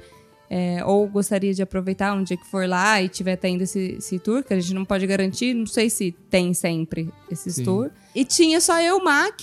É, 0.50 0.84
ou 0.86 1.06
gostaria 1.10 1.54
de 1.54 1.62
aproveitar 1.62 2.14
um 2.14 2.24
dia 2.24 2.38
que 2.38 2.48
for 2.48 2.68
lá 2.68 3.02
e 3.02 3.10
tiver 3.10 3.36
tendo 3.36 3.64
esse, 3.64 3.98
esse 3.98 4.18
tour, 4.18 4.44
que 4.44 4.54
a 4.54 4.60
gente 4.60 4.74
não 4.74 4.86
pode 4.86 5.06
garantir, 5.06 5.54
não 5.54 5.66
sei 5.66 5.90
se 5.90 6.14
tem 6.30 6.54
sempre 6.54 7.12
esse 7.30 7.64
tour. 7.64 7.92
E 8.16 8.24
tinha 8.24 8.62
só 8.62 8.82
eu, 8.82 9.04
Mac, 9.04 9.42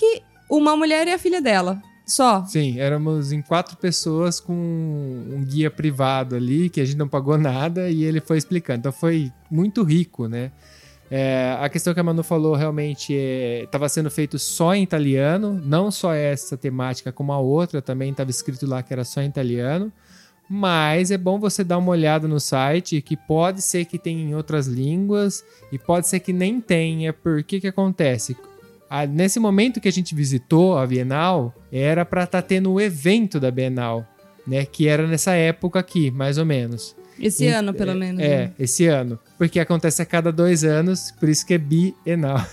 uma 0.51 0.75
mulher 0.75 1.07
e 1.07 1.13
a 1.13 1.19
filha 1.19 1.43
dela. 1.43 1.81
Só? 2.07 2.45
Sim, 2.45 2.79
éramos 2.79 3.33
em 3.33 3.41
quatro 3.41 3.77
pessoas 3.77 4.39
com 4.39 4.53
um 4.53 5.43
guia 5.45 5.71
privado 5.71 6.37
ali, 6.37 6.69
que 6.69 6.81
a 6.81 6.85
gente 6.85 6.99
não 6.99 7.09
pagou 7.09 7.39
nada, 7.39 7.89
e 7.91 8.03
ele 8.03 8.21
foi 8.21 8.37
explicando. 8.37 8.81
Então 8.81 8.93
foi 8.93 9.33
muito 9.51 9.83
rico, 9.83 10.27
né? 10.29 10.53
É, 11.17 11.57
a 11.61 11.69
questão 11.69 11.95
que 11.95 12.01
a 12.01 12.03
Manu 12.03 12.25
falou 12.25 12.57
realmente 12.57 13.13
estava 13.13 13.87
é, 13.87 13.89
sendo 13.89 14.11
feito 14.11 14.37
só 14.37 14.75
em 14.75 14.83
italiano, 14.83 15.63
não 15.65 15.89
só 15.89 16.13
essa 16.13 16.57
temática 16.57 17.13
como 17.13 17.33
a 17.33 17.39
outra, 17.39 17.81
também 17.81 18.11
estava 18.11 18.33
escrito 18.33 18.67
lá 18.67 18.83
que 18.83 18.93
era 18.93 19.05
só 19.05 19.23
em 19.23 19.29
italiano. 19.29 19.93
mas 20.51 21.13
é 21.13 21.17
bom 21.17 21.39
você 21.39 21.63
dar 21.63 21.79
uma 21.79 21.93
olhada 21.93 22.27
no 22.27 22.41
site, 22.41 23.01
que 23.01 23.17
pode 23.17 23.63
ser 23.63 23.85
que 23.85 23.97
tenha 23.97 24.21
em 24.21 24.35
outras 24.35 24.67
línguas 24.67 25.45
e 25.71 25.79
pode 25.79 26.09
ser 26.09 26.19
que 26.19 26.33
nem 26.33 26.61
tenha, 26.61 27.13
porque 27.13 27.61
que 27.61 27.69
acontece? 27.69 28.37
Ah, 28.91 29.07
nesse 29.07 29.39
momento 29.39 29.81
que 29.81 29.89
a 29.89 29.93
gente 29.93 30.17
visitou 30.17 30.77
a 30.77 30.85
Bienal, 30.85 31.55
era 31.71 32.05
para 32.05 32.25
estar 32.25 32.43
tá 32.43 32.49
tendo 32.49 32.73
o 32.73 32.81
evento 32.81 33.39
da 33.39 33.53
Bienal, 33.53 34.05
né, 34.45 34.67
que 34.67 34.89
era 34.89 35.07
nessa 35.07 35.35
época 35.35 35.79
aqui, 35.79 36.11
mais 36.11 36.39
ou 36.39 36.45
menos. 36.45 36.97
Esse 37.19 37.45
e, 37.45 37.49
ano, 37.49 37.73
pelo 37.73 37.93
é, 37.93 37.95
menos. 37.95 38.21
É, 38.21 38.29
né? 38.29 38.53
esse 38.59 38.87
ano. 38.87 39.19
Porque 39.39 39.61
acontece 39.61 40.03
a 40.03 40.07
cada 40.07 40.33
dois 40.33 40.65
anos, 40.65 41.11
por 41.13 41.29
isso 41.29 41.47
que 41.47 41.55
é 41.55 41.59
bienal. 41.59 42.45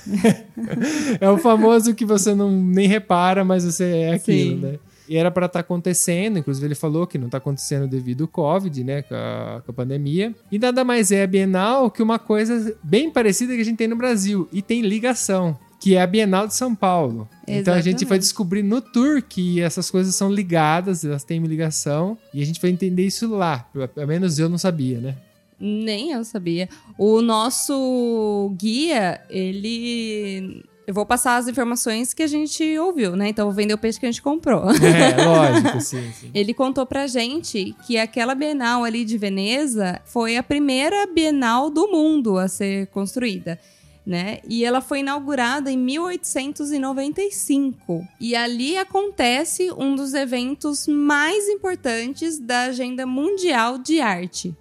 é 1.20 1.30
o 1.30 1.38
famoso 1.38 1.94
que 1.94 2.06
você 2.06 2.34
não 2.34 2.52
nem 2.52 2.88
repara, 2.88 3.44
mas 3.44 3.64
você 3.64 3.84
é 3.84 4.14
aquilo, 4.14 4.56
Sim. 4.56 4.62
né? 4.62 4.80
E 5.12 5.18
era 5.18 5.30
para 5.30 5.46
estar 5.46 5.58
tá 5.58 5.60
acontecendo, 5.60 6.40
inclusive 6.40 6.66
ele 6.68 6.76
falou 6.76 7.06
que 7.06 7.18
não 7.18 7.26
está 7.26 7.38
acontecendo 7.38 7.86
devido 7.86 8.24
ao 8.24 8.28
Covid, 8.30 8.82
né, 8.82 9.02
com 9.02 9.14
a, 9.14 9.62
com 9.66 9.72
a, 9.72 9.74
pandemia. 9.74 10.34
E 10.50 10.58
nada 10.58 10.86
mais 10.86 11.12
é 11.12 11.24
a 11.24 11.28
Bienal 11.28 11.92
que 11.92 12.02
uma 12.02 12.18
coisa 12.18 12.74
bem 12.82 13.12
parecida 13.12 13.54
que 13.54 13.60
a 13.60 13.66
gente 13.66 13.76
tem 13.76 13.90
no 13.90 13.98
Brasil, 13.98 14.48
e 14.54 14.62
tem 14.62 14.82
ligação, 14.82 15.60
que 15.82 15.96
é 15.96 16.02
a 16.02 16.08
Bienal 16.08 16.48
de 16.48 16.54
São 16.54 16.76
Paulo. 16.76 17.28
Exatamente. 17.32 17.60
Então 17.62 17.74
a 17.74 17.82
gente 17.82 18.06
foi 18.06 18.20
descobrir 18.20 18.62
no 18.62 18.80
tour 18.80 19.22
que 19.22 19.60
essas 19.60 19.90
coisas 19.90 20.14
são 20.14 20.32
ligadas, 20.32 21.04
elas 21.04 21.24
têm 21.24 21.42
ligação, 21.42 22.16
e 22.32 22.42
a 22.42 22.46
gente 22.46 22.60
foi 22.60 22.70
entender 22.70 23.06
isso 23.06 23.28
lá. 23.28 23.68
Pelo 23.96 24.08
menos 24.08 24.38
eu 24.38 24.48
não 24.48 24.60
sabia, 24.60 25.00
né? 25.00 25.16
Nem 25.60 26.12
eu 26.12 26.24
sabia. 26.24 26.70
O 26.98 27.22
nosso 27.22 28.54
guia, 28.58 29.22
ele 29.30 30.64
eu 30.86 30.94
vou 30.94 31.06
passar 31.06 31.38
as 31.38 31.48
informações 31.48 32.14
que 32.14 32.22
a 32.22 32.28
gente 32.28 32.78
ouviu, 32.78 33.16
né? 33.16 33.30
Então, 33.30 33.46
vou 33.46 33.54
vender 33.54 33.74
o 33.74 33.78
peixe 33.78 34.00
que 34.00 34.06
a 34.06 34.12
gente 34.12 34.22
comprou. 34.22 34.66
É, 34.72 35.16
lógico, 35.24 35.80
sim, 35.80 36.12
sim. 36.12 36.32
Ele 36.34 36.54
contou 36.54 36.86
pra 36.86 37.08
gente 37.08 37.76
que 37.88 37.98
aquela 37.98 38.36
Bienal 38.36 38.84
ali 38.84 39.06
de 39.06 39.18
Veneza 39.18 40.02
foi 40.06 40.38
a 40.38 40.44
primeira 40.44 41.08
Bienal 41.08 41.70
do 41.70 41.88
mundo 41.88 42.38
a 42.38 42.48
ser 42.48 42.88
construída. 42.88 43.60
Né? 44.06 44.42
E 44.48 44.64
ela 44.66 44.82
foi 44.82 45.00
inaugurada 45.02 45.72
em 45.72 45.78
1895. 45.78 48.04
E 48.20 48.36
ali 48.36 48.76
acontece 48.76 49.72
um 49.72 49.96
dos 49.96 50.16
eventos 50.16 50.88
mais 50.88 51.48
importantes 51.48 52.40
da 52.40 52.64
agenda 52.64 53.06
mundial 53.06 53.78
de 53.78 54.02
arte. 54.02 54.58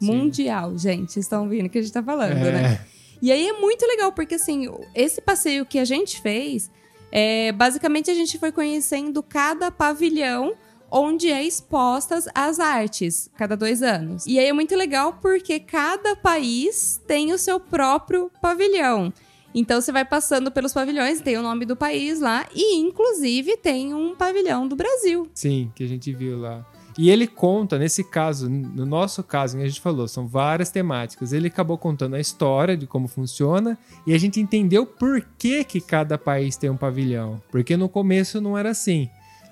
Sim. 0.00 0.06
Mundial, 0.06 0.78
gente. 0.78 1.12
Vocês 1.12 1.26
estão 1.26 1.42
ouvindo 1.42 1.66
o 1.66 1.68
que 1.68 1.76
a 1.78 1.82
gente 1.82 1.92
tá 1.92 2.02
falando, 2.02 2.38
é. 2.38 2.52
né? 2.52 2.80
E 3.20 3.32
aí 3.32 3.48
é 3.48 3.52
muito 3.52 3.84
legal, 3.84 4.12
porque 4.12 4.36
assim, 4.36 4.68
esse 4.94 5.20
passeio 5.20 5.66
que 5.66 5.76
a 5.78 5.84
gente 5.84 6.22
fez, 6.22 6.70
é, 7.10 7.52
basicamente 7.52 8.10
a 8.10 8.14
gente 8.14 8.38
foi 8.38 8.52
conhecendo 8.52 9.22
cada 9.22 9.70
pavilhão 9.70 10.54
onde 10.90 11.30
é 11.30 11.42
expostas 11.42 12.28
as 12.34 12.58
artes, 12.58 13.30
cada 13.36 13.56
dois 13.56 13.82
anos. 13.82 14.26
E 14.26 14.38
aí 14.38 14.46
é 14.46 14.52
muito 14.52 14.74
legal 14.74 15.18
porque 15.20 15.60
cada 15.60 16.16
país 16.16 17.00
tem 17.06 17.32
o 17.32 17.38
seu 17.38 17.58
próprio 17.60 18.30
pavilhão. 18.40 19.12
Então 19.54 19.80
você 19.80 19.90
vai 19.90 20.04
passando 20.04 20.50
pelos 20.50 20.72
pavilhões, 20.72 21.20
tem 21.20 21.36
o 21.36 21.42
nome 21.42 21.64
do 21.64 21.74
país 21.74 22.20
lá 22.20 22.46
e 22.54 22.76
inclusive 22.76 23.56
tem 23.56 23.94
um 23.94 24.14
pavilhão 24.14 24.68
do 24.68 24.76
Brasil. 24.76 25.28
Sim, 25.34 25.72
que 25.74 25.82
a 25.82 25.88
gente 25.88 26.12
viu 26.12 26.38
lá. 26.38 26.64
E 26.98 27.10
ele 27.10 27.28
conta, 27.28 27.78
nesse 27.78 28.02
caso, 28.02 28.50
no 28.50 28.84
nosso 28.84 29.22
caso, 29.22 29.56
que 29.56 29.62
a 29.62 29.68
gente 29.68 29.80
falou, 29.80 30.08
são 30.08 30.26
várias 30.26 30.68
temáticas. 30.68 31.32
Ele 31.32 31.46
acabou 31.46 31.78
contando 31.78 32.16
a 32.16 32.20
história 32.20 32.76
de 32.76 32.88
como 32.88 33.06
funciona 33.06 33.78
e 34.04 34.12
a 34.12 34.18
gente 34.18 34.40
entendeu 34.40 34.84
por 34.84 35.24
que, 35.38 35.62
que 35.62 35.80
cada 35.80 36.18
país 36.18 36.56
tem 36.56 36.68
um 36.68 36.76
pavilhão. 36.76 37.40
Porque 37.52 37.76
no 37.76 37.88
começo 37.88 38.40
não 38.40 38.58
era 38.58 38.70
assim. 38.70 39.08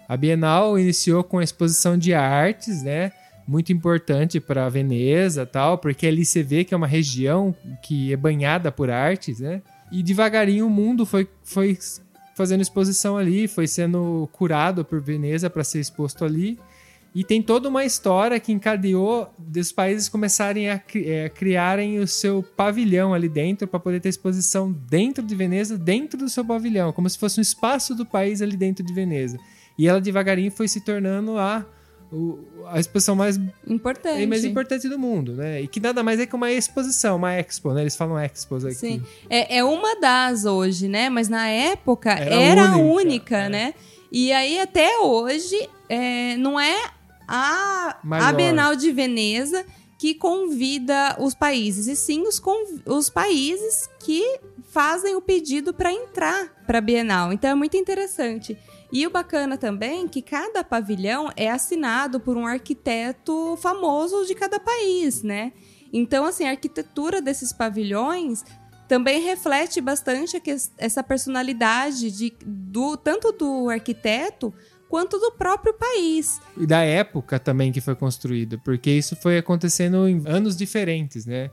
A 0.08 0.16
Bienal 0.16 0.78
iniciou 0.78 1.24
com 1.24 1.38
a 1.38 1.44
exposição 1.44 1.98
de 1.98 2.14
artes, 2.14 2.82
né? 2.82 3.12
Muito 3.46 3.72
importante 3.72 4.40
para 4.40 4.68
Veneza 4.68 5.46
tal, 5.46 5.78
porque 5.78 6.06
ali 6.06 6.24
você 6.24 6.42
vê 6.42 6.64
que 6.64 6.74
é 6.74 6.76
uma 6.76 6.86
região 6.86 7.54
que 7.82 8.12
é 8.12 8.16
banhada 8.16 8.70
por 8.70 8.90
artes, 8.90 9.40
né? 9.40 9.62
E 9.90 10.02
devagarinho 10.02 10.66
o 10.66 10.70
mundo 10.70 11.06
foi, 11.06 11.28
foi 11.44 11.78
fazendo 12.36 12.60
exposição 12.60 13.16
ali, 13.16 13.48
foi 13.48 13.66
sendo 13.66 14.28
curado 14.32 14.84
por 14.84 15.00
Veneza 15.00 15.48
para 15.48 15.64
ser 15.64 15.80
exposto 15.80 16.24
ali. 16.24 16.58
E 17.14 17.24
tem 17.24 17.40
toda 17.40 17.68
uma 17.68 17.82
história 17.82 18.38
que 18.38 18.52
encadeou 18.52 19.32
dos 19.38 19.72
países 19.72 20.06
começarem 20.06 20.68
a 20.68 20.78
é, 20.96 21.30
criarem 21.30 21.98
o 21.98 22.06
seu 22.06 22.42
pavilhão 22.42 23.14
ali 23.14 23.26
dentro 23.26 23.66
para 23.66 23.80
poder 23.80 24.00
ter 24.00 24.10
exposição 24.10 24.70
dentro 24.70 25.24
de 25.24 25.34
Veneza, 25.34 25.78
dentro 25.78 26.18
do 26.18 26.28
seu 26.28 26.44
pavilhão, 26.44 26.92
como 26.92 27.08
se 27.08 27.16
fosse 27.16 27.40
um 27.40 27.42
espaço 27.42 27.94
do 27.94 28.04
país 28.04 28.42
ali 28.42 28.54
dentro 28.54 28.84
de 28.84 28.92
Veneza. 28.92 29.38
E 29.78 29.86
ela 29.86 30.00
devagarinho 30.00 30.50
foi 30.50 30.68
se 30.68 30.80
tornando 30.80 31.38
a, 31.38 31.64
a 32.66 32.80
exposição 32.80 33.14
mais 33.14 33.38
importante. 33.66 34.26
mais 34.26 34.44
importante 34.44 34.88
do 34.88 34.98
mundo, 34.98 35.32
né? 35.32 35.62
E 35.62 35.68
que 35.68 35.80
nada 35.80 36.02
mais 36.02 36.18
é 36.20 36.26
que 36.26 36.34
uma 36.34 36.50
exposição, 36.50 37.16
uma 37.16 37.34
expo, 37.34 37.72
né? 37.72 37.82
Eles 37.82 37.96
falam 37.96 38.18
expos 38.18 38.64
aqui. 38.64 38.74
Sim, 38.74 39.02
é, 39.28 39.58
é 39.58 39.64
uma 39.64 40.00
das 40.00 40.44
hoje, 40.44 40.88
né? 40.88 41.10
Mas 41.10 41.28
na 41.28 41.48
época 41.48 42.10
era, 42.10 42.34
era 42.34 42.68
a 42.70 42.76
única, 42.76 42.90
única 42.92 43.36
é. 43.38 43.48
né? 43.48 43.74
E 44.10 44.32
aí 44.32 44.58
até 44.60 44.98
hoje 45.00 45.68
é, 45.88 46.36
não 46.36 46.58
é 46.58 46.90
a, 47.28 47.98
a 48.10 48.32
Bienal 48.32 48.76
de 48.76 48.92
Veneza 48.92 49.64
que 49.98 50.14
convida 50.14 51.16
os 51.18 51.34
países, 51.34 51.86
e 51.86 51.96
sim 51.96 52.22
os, 52.22 52.40
os 52.84 53.08
países 53.08 53.88
que 54.00 54.40
fazem 54.70 55.16
o 55.16 55.22
pedido 55.22 55.72
para 55.72 55.90
entrar 55.90 56.62
para 56.66 56.78
a 56.78 56.80
Bienal. 56.80 57.32
Então 57.32 57.50
é 57.50 57.54
muito 57.54 57.76
interessante. 57.76 58.56
E 58.92 59.06
o 59.06 59.10
bacana 59.10 59.56
também 59.56 60.06
que 60.06 60.22
cada 60.22 60.62
pavilhão 60.62 61.30
é 61.36 61.50
assinado 61.50 62.20
por 62.20 62.36
um 62.36 62.46
arquiteto 62.46 63.56
famoso 63.56 64.24
de 64.24 64.34
cada 64.34 64.60
país, 64.60 65.22
né? 65.22 65.52
Então, 65.92 66.24
assim, 66.24 66.46
a 66.46 66.50
arquitetura 66.50 67.20
desses 67.20 67.52
pavilhões 67.52 68.44
também 68.86 69.20
reflete 69.20 69.80
bastante 69.80 70.40
essa 70.78 71.02
personalidade 71.02 72.10
de, 72.10 72.32
do, 72.44 72.96
tanto 72.96 73.32
do 73.32 73.68
arquiteto 73.68 74.54
quanto 74.88 75.18
do 75.18 75.32
próprio 75.32 75.74
país. 75.74 76.40
E 76.56 76.66
da 76.66 76.82
época 76.82 77.38
também 77.38 77.72
que 77.72 77.80
foi 77.80 77.96
construído, 77.96 78.60
porque 78.60 78.90
isso 78.90 79.16
foi 79.16 79.38
acontecendo 79.38 80.08
em 80.08 80.22
anos 80.26 80.56
diferentes, 80.56 81.26
né? 81.26 81.50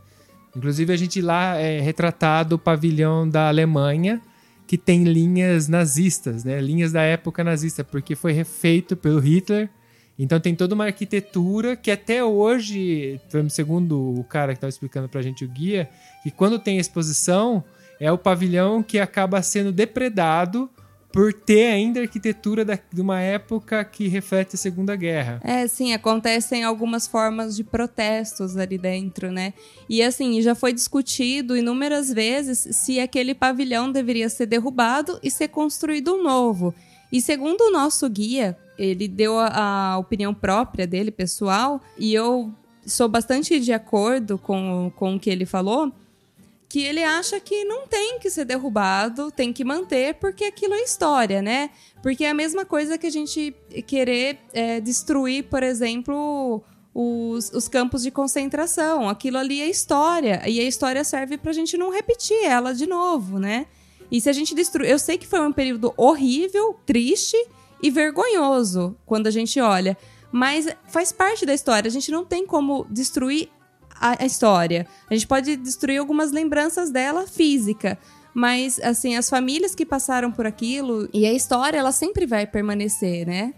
Inclusive 0.56 0.94
a 0.94 0.98
gente 0.98 1.20
lá 1.20 1.56
é 1.58 1.80
retratado 1.80 2.56
o 2.56 2.60
pavilhão 2.60 3.28
da 3.28 3.48
Alemanha, 3.48 4.22
que 4.66 4.78
tem 4.78 5.04
linhas 5.04 5.68
nazistas, 5.68 6.44
né? 6.44 6.60
Linhas 6.62 6.92
da 6.92 7.02
época 7.02 7.44
nazista, 7.44 7.84
porque 7.84 8.16
foi 8.16 8.32
refeito 8.32 8.96
pelo 8.96 9.20
Hitler. 9.20 9.70
Então 10.18 10.40
tem 10.40 10.56
toda 10.56 10.76
uma 10.76 10.86
arquitetura 10.86 11.76
que 11.76 11.90
até 11.90 12.24
hoje, 12.24 13.20
segundo 13.50 14.20
o 14.20 14.24
cara 14.24 14.54
que 14.54 14.58
estava 14.58 14.70
explicando 14.70 15.10
para 15.10 15.20
a 15.20 15.24
gente 15.24 15.44
o 15.44 15.50
guia, 15.50 15.90
que 16.22 16.30
quando 16.30 16.60
tem 16.60 16.78
exposição 16.78 17.64
é 18.00 18.12
o 18.12 18.18
pavilhão 18.18 18.84
que 18.84 19.00
acaba 19.00 19.42
sendo 19.42 19.72
depredado 19.72 20.70
por 21.14 21.32
ter 21.32 21.68
ainda 21.68 22.00
a 22.00 22.04
arquitetura 22.04 22.66
da, 22.66 22.78
de 22.92 23.00
uma 23.00 23.22
época 23.22 23.86
que 23.86 24.08
reflete 24.08 24.56
a 24.56 24.58
Segunda 24.58 24.96
Guerra. 24.96 25.40
É, 25.44 25.68
sim, 25.68 25.94
acontecem 25.94 26.64
algumas 26.64 27.06
formas 27.06 27.56
de 27.56 27.64
protestos 27.64 28.58
ali 28.58 28.80
dentro, 28.80 29.32
né? 29.32 29.54
E 29.88 30.02
assim, 30.02 30.42
já 30.42 30.56
foi 30.56 30.74
discutido 30.74 31.56
inúmeras 31.56 32.12
vezes 32.12 32.68
se 32.76 33.00
aquele 33.00 33.36
pavilhão 33.36 33.92
deveria 33.92 34.28
ser 34.28 34.48
derrubado 34.48 35.20
e 35.22 35.30
ser 35.30 35.50
construído 35.50 36.16
um 36.16 36.24
novo. 36.24 36.74
E 37.12 37.22
segundo 37.22 37.62
o 37.62 37.72
nosso 37.72 38.10
guia, 38.10 38.58
ele 38.76 39.08
deu 39.08 39.38
a, 39.38 39.92
a 39.92 39.98
opinião 40.00 40.34
própria 40.34 40.88
dele, 40.88 41.12
pessoal, 41.12 41.80
e 41.96 42.12
eu 42.12 42.52
sou 42.88 43.08
bastante 43.08 43.60
de 43.60 43.72
acordo 43.72 44.40
com, 44.40 44.92
com 44.96 45.16
o 45.16 45.20
que 45.20 45.30
ele 45.30 45.46
falou 45.46 45.94
que 46.74 46.82
ele 46.84 47.04
acha 47.04 47.40
que 47.40 47.64
não 47.66 47.86
tem 47.86 48.18
que 48.18 48.32
ser 48.32 48.46
derrubado, 48.46 49.30
tem 49.30 49.54
que 49.54 49.64
manter, 49.64 50.16
porque 50.16 50.46
aquilo 50.46 50.74
é 50.74 50.82
história, 50.82 51.40
né? 51.40 51.70
Porque 52.02 52.26
é 52.26 52.32
a 52.32 52.34
mesma 52.34 52.66
coisa 52.66 52.98
que 52.98 53.06
a 53.06 53.12
gente 53.12 53.56
querer 53.86 54.40
é, 54.52 54.82
destruir, 54.82 55.44
por 55.44 55.62
exemplo, 55.62 56.64
os, 56.92 57.52
os, 57.54 57.68
campos 57.68 58.02
de 58.02 58.10
concentração. 58.10 59.08
Aquilo 59.08 59.38
ali 59.38 59.62
é 59.62 59.70
história, 59.70 60.42
e 60.50 60.60
a 60.60 60.64
história 60.64 61.04
serve 61.04 61.38
pra 61.38 61.54
gente 61.54 61.78
não 61.78 61.92
repetir 61.92 62.44
ela 62.44 62.74
de 62.74 62.88
novo, 62.88 63.38
né? 63.38 63.68
E 64.12 64.20
se 64.20 64.28
a 64.28 64.34
gente 64.34 64.56
destruir. 64.56 64.90
Eu 64.90 64.98
sei 64.98 65.16
que 65.20 65.28
foi 65.28 65.42
um 65.42 65.54
período 65.54 65.94
horrível, 65.96 66.76
triste 66.88 67.38
e 67.84 67.92
vergonhoso 67.92 68.98
quando 69.06 69.28
a 69.28 69.32
gente 69.32 69.62
olha. 69.62 69.96
Mas 70.32 70.68
faz 70.88 71.12
parte 71.12 71.46
da 71.46 71.54
história. 71.54 71.88
A 71.88 71.92
gente 71.92 72.10
não 72.10 72.26
tem 72.26 72.48
como 72.48 72.88
destruir 72.90 73.52
a, 74.04 74.24
a 74.24 74.26
história. 74.26 74.86
A 75.10 75.14
gente 75.14 75.28
pode 75.28 75.56
destruir 75.56 75.98
algumas 75.98 76.32
lembranças 76.32 76.92
dela 76.92 77.26
física, 77.28 77.98
mas 78.34 78.80
assim 78.80 79.16
as 79.16 79.30
famílias 79.30 79.74
que 79.74 79.86
passaram 79.86 80.32
por 80.32 80.46
aquilo 80.46 81.08
e 81.14 81.26
a 81.26 81.34
história 81.34 81.78
ela 81.78 81.92
sempre 81.92 82.26
vai 82.26 82.46
permanecer, 82.46 83.26
né? 83.26 83.54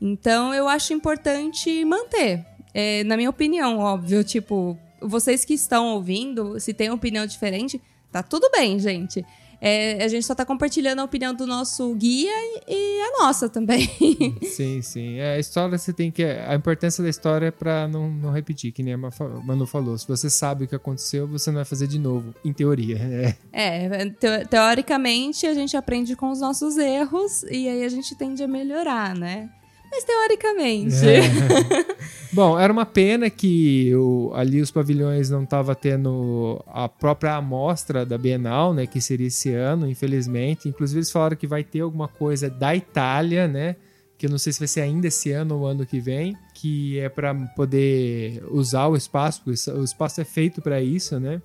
Então 0.00 0.52
eu 0.54 0.68
acho 0.68 0.92
importante 0.92 1.84
manter. 1.84 2.44
É, 2.74 3.02
na 3.04 3.16
minha 3.16 3.30
opinião, 3.30 3.78
óbvio, 3.78 4.22
tipo, 4.22 4.78
vocês 5.00 5.44
que 5.44 5.54
estão 5.54 5.94
ouvindo, 5.94 6.60
se 6.60 6.74
tem 6.74 6.90
opinião 6.90 7.24
diferente, 7.24 7.80
Tá 8.16 8.22
tudo 8.22 8.48
bem, 8.50 8.78
gente. 8.78 9.22
É, 9.60 10.04
a 10.04 10.08
gente 10.08 10.24
só 10.24 10.34
tá 10.34 10.44
compartilhando 10.44 11.00
a 11.00 11.04
opinião 11.04 11.34
do 11.34 11.46
nosso 11.46 11.94
guia 11.94 12.32
e, 12.66 13.00
a 13.02 13.22
nossa 13.22 13.48
também. 13.48 13.86
Sim, 14.42 14.82
sim. 14.82 15.18
É, 15.18 15.34
a 15.34 15.38
história 15.38 15.76
você 15.76 15.92
tem 15.92 16.10
que. 16.10 16.24
A 16.24 16.54
importância 16.54 17.02
da 17.02 17.08
história 17.10 17.46
é 17.46 17.50
pra 17.50 17.88
não, 17.88 18.10
não 18.10 18.32
repetir, 18.32 18.72
que 18.72 18.82
nem 18.82 18.94
a 18.94 18.98
Manu 18.98 19.66
falou. 19.66 19.96
Se 19.98 20.06
você 20.06 20.28
sabe 20.28 20.64
o 20.64 20.68
que 20.68 20.74
aconteceu, 20.74 21.26
você 21.26 21.50
não 21.50 21.56
vai 21.56 21.64
fazer 21.64 21.86
de 21.86 21.98
novo, 21.98 22.34
em 22.44 22.52
teoria. 22.52 22.96
É, 23.52 23.86
é 23.86 24.10
te, 24.10 24.46
teoricamente 24.48 25.46
a 25.46 25.54
gente 25.54 25.76
aprende 25.76 26.14
com 26.14 26.30
os 26.30 26.40
nossos 26.40 26.76
erros 26.76 27.42
e 27.44 27.68
aí 27.68 27.84
a 27.84 27.88
gente 27.88 28.14
tende 28.14 28.42
a 28.42 28.48
melhorar, 28.48 29.14
né? 29.14 29.48
Mas 29.96 30.04
teoricamente. 30.04 30.94
É. 31.08 31.96
Bom, 32.30 32.58
era 32.58 32.70
uma 32.70 32.84
pena 32.84 33.30
que 33.30 33.94
o, 33.94 34.30
ali 34.34 34.60
os 34.60 34.70
pavilhões 34.70 35.30
não 35.30 35.46
tava 35.46 35.74
tendo 35.74 36.62
a 36.66 36.86
própria 36.86 37.34
amostra 37.36 38.04
da 38.04 38.18
Bienal, 38.18 38.74
né? 38.74 38.86
Que 38.86 39.00
seria 39.00 39.28
esse 39.28 39.54
ano, 39.54 39.88
infelizmente. 39.88 40.68
Inclusive, 40.68 40.98
eles 40.98 41.10
falaram 41.10 41.34
que 41.34 41.46
vai 41.46 41.64
ter 41.64 41.80
alguma 41.80 42.08
coisa 42.08 42.50
da 42.50 42.76
Itália, 42.76 43.48
né? 43.48 43.76
Que 44.18 44.26
eu 44.26 44.30
não 44.30 44.36
sei 44.36 44.52
se 44.52 44.58
vai 44.58 44.68
ser 44.68 44.82
ainda 44.82 45.06
esse 45.06 45.32
ano 45.32 45.60
ou 45.60 45.66
ano 45.66 45.86
que 45.86 45.98
vem, 45.98 46.36
que 46.54 46.98
é 46.98 47.08
para 47.08 47.34
poder 47.56 48.42
usar 48.50 48.88
o 48.88 48.96
espaço, 48.96 49.42
porque 49.42 49.70
o 49.70 49.84
espaço 49.84 50.20
é 50.20 50.24
feito 50.24 50.60
para 50.60 50.82
isso, 50.82 51.18
né? 51.18 51.40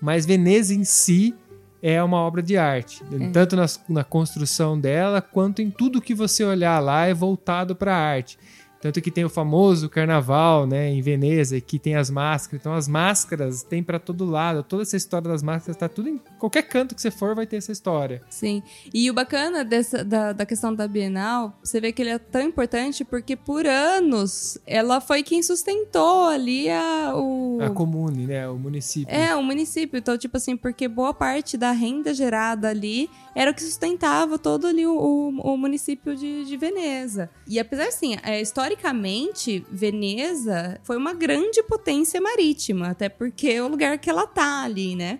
Mas 0.00 0.24
Veneza 0.26 0.72
em 0.72 0.84
si 0.84 1.34
é 1.82 2.02
uma 2.02 2.18
obra 2.18 2.42
de 2.42 2.56
arte. 2.56 3.02
É. 3.12 3.28
Tanto 3.30 3.56
na, 3.56 3.66
na, 3.88 4.04
construção 4.04 4.78
dela, 4.78 5.20
quanto 5.20 5.62
em 5.62 5.70
tudo 5.70 6.00
que 6.00 6.14
você 6.14 6.44
olhar 6.44 6.78
lá 6.80 7.06
é 7.06 7.14
voltado 7.14 7.74
para 7.74 7.94
a 7.94 7.98
arte. 7.98 8.38
Tanto 8.80 9.00
que 9.00 9.10
tem 9.10 9.24
o 9.24 9.28
famoso 9.28 9.88
carnaval, 9.88 10.66
né, 10.66 10.88
em 10.88 11.02
Veneza, 11.02 11.60
que 11.60 11.78
tem 11.78 11.96
as 11.96 12.08
máscaras. 12.08 12.60
Então 12.60 12.74
as 12.74 12.88
máscaras 12.88 13.62
tem 13.62 13.82
para 13.82 13.98
todo 13.98 14.24
lado. 14.24 14.62
Toda 14.62 14.82
essa 14.82 14.96
história 14.96 15.28
das 15.28 15.42
máscaras 15.42 15.76
tá 15.76 15.88
tudo 15.88 16.08
em 16.08 16.18
qualquer 16.38 16.62
canto 16.62 16.94
que 16.94 17.02
você 17.02 17.10
for 17.10 17.34
vai 17.34 17.46
ter 17.46 17.56
essa 17.56 17.72
história. 17.72 18.22
Sim. 18.30 18.62
E 18.92 19.10
o 19.10 19.14
bacana 19.14 19.64
dessa, 19.64 20.02
da, 20.02 20.32
da 20.32 20.46
questão 20.46 20.74
da 20.74 20.88
Bienal, 20.88 21.58
você 21.62 21.80
vê 21.80 21.92
que 21.92 22.00
ele 22.00 22.10
é 22.10 22.18
tão 22.18 22.40
importante 22.40 23.04
porque 23.04 23.36
por 23.36 23.66
anos 23.66 24.58
ela 24.66 25.00
foi 25.00 25.22
quem 25.22 25.42
sustentou 25.42 26.28
ali 26.28 26.70
a 26.70 27.12
o 27.14 27.58
a 27.60 27.70
comune, 27.70 28.26
né, 28.26 28.48
o 28.48 28.56
município. 28.56 29.14
É, 29.14 29.34
o 29.36 29.42
município. 29.42 29.98
Então, 29.98 30.16
tipo 30.16 30.36
assim, 30.36 30.56
porque 30.56 30.88
boa 30.88 31.12
parte 31.12 31.58
da 31.58 31.72
renda 31.72 32.14
gerada 32.14 32.68
ali 32.68 33.10
era 33.34 33.50
o 33.50 33.54
que 33.54 33.62
sustentava 33.62 34.38
todo 34.38 34.66
ali 34.66 34.86
o, 34.86 34.96
o, 34.96 35.52
o 35.52 35.56
município 35.56 36.16
de, 36.16 36.44
de 36.44 36.56
Veneza. 36.56 37.30
E 37.46 37.58
apesar 37.58 37.88
assim, 37.88 38.16
a 38.22 38.40
história 38.40 38.69
historicamente, 38.70 39.64
Veneza 39.70 40.78
foi 40.84 40.96
uma 40.96 41.12
grande 41.12 41.62
potência 41.62 42.20
marítima, 42.20 42.88
até 42.88 43.08
porque 43.08 43.48
é 43.48 43.62
o 43.62 43.68
lugar 43.68 43.98
que 43.98 44.08
ela 44.08 44.26
tá 44.26 44.62
ali, 44.62 44.94
né? 44.94 45.18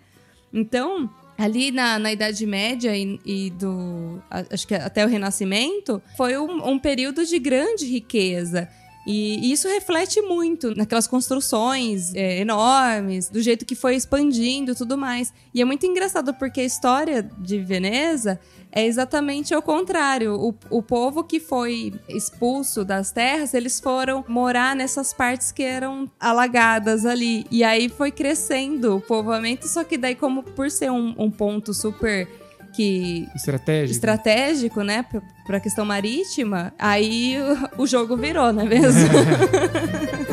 Então, 0.53 1.11
ali 1.37 1.71
na, 1.71 1.99
na 1.99 2.13
Idade 2.13 2.47
Média 2.47 2.97
e, 2.97 3.19
e, 3.25 3.51
do. 3.51 4.23
Acho 4.31 4.67
que 4.67 4.75
até 4.75 5.05
o 5.05 5.09
Renascimento, 5.09 6.01
foi 6.17 6.39
um, 6.39 6.69
um 6.69 6.79
período 6.79 7.25
de 7.25 7.39
grande 7.39 7.87
riqueza. 7.87 8.69
E 9.07 9.51
isso 9.51 9.67
reflete 9.67 10.21
muito 10.21 10.75
naquelas 10.77 11.07
construções 11.07 12.15
é, 12.15 12.39
enormes, 12.39 13.31
do 13.31 13.41
jeito 13.41 13.65
que 13.65 13.75
foi 13.75 13.97
expandindo 13.97 14.73
e 14.73 14.75
tudo 14.75 14.97
mais. 14.97 15.33
E 15.55 15.63
é 15.63 15.65
muito 15.65 15.87
engraçado 15.87 16.35
porque 16.35 16.61
a 16.61 16.65
história 16.65 17.23
de 17.23 17.59
Veneza 17.59 18.39
é 18.71 18.85
exatamente 18.85 19.55
o 19.55 19.63
contrário. 19.63 20.35
O, 20.35 20.55
o 20.71 20.83
povo 20.83 21.25
que 21.25 21.41
foi 21.41 21.95
expulso 22.09 22.85
das 22.85 23.11
terras, 23.11 23.55
eles 23.55 23.81
foram 23.81 24.25
morar 24.29 24.77
nessas 24.77 25.13
partes 25.13 25.51
que 25.51 25.63
eram 25.63 26.11
alagadas 26.21 27.07
ali. 27.07 27.47
E 27.51 27.65
aí 27.65 27.89
foi 27.89 28.11
crescendo 28.11 28.97
o 28.97 29.01
povoamento, 29.01 29.67
só 29.67 29.83
que 29.83 29.97
daí, 29.97 30.15
como 30.15 30.43
por 30.43 30.71
ser 30.71 30.91
um, 30.91 31.15
um 31.19 31.31
ponto 31.31 31.73
super 31.73 32.29
que 32.73 33.29
estratégico, 33.35 33.93
estratégico 33.93 34.83
né, 34.83 35.05
para 35.51 35.57
a 35.57 35.61
questão 35.61 35.85
marítima, 35.85 36.73
aí 36.79 37.35
o, 37.77 37.85
jogo 37.85 38.17
virou, 38.17 38.53
não 38.53 38.63
é 38.63 38.67
mesmo? 38.67 39.01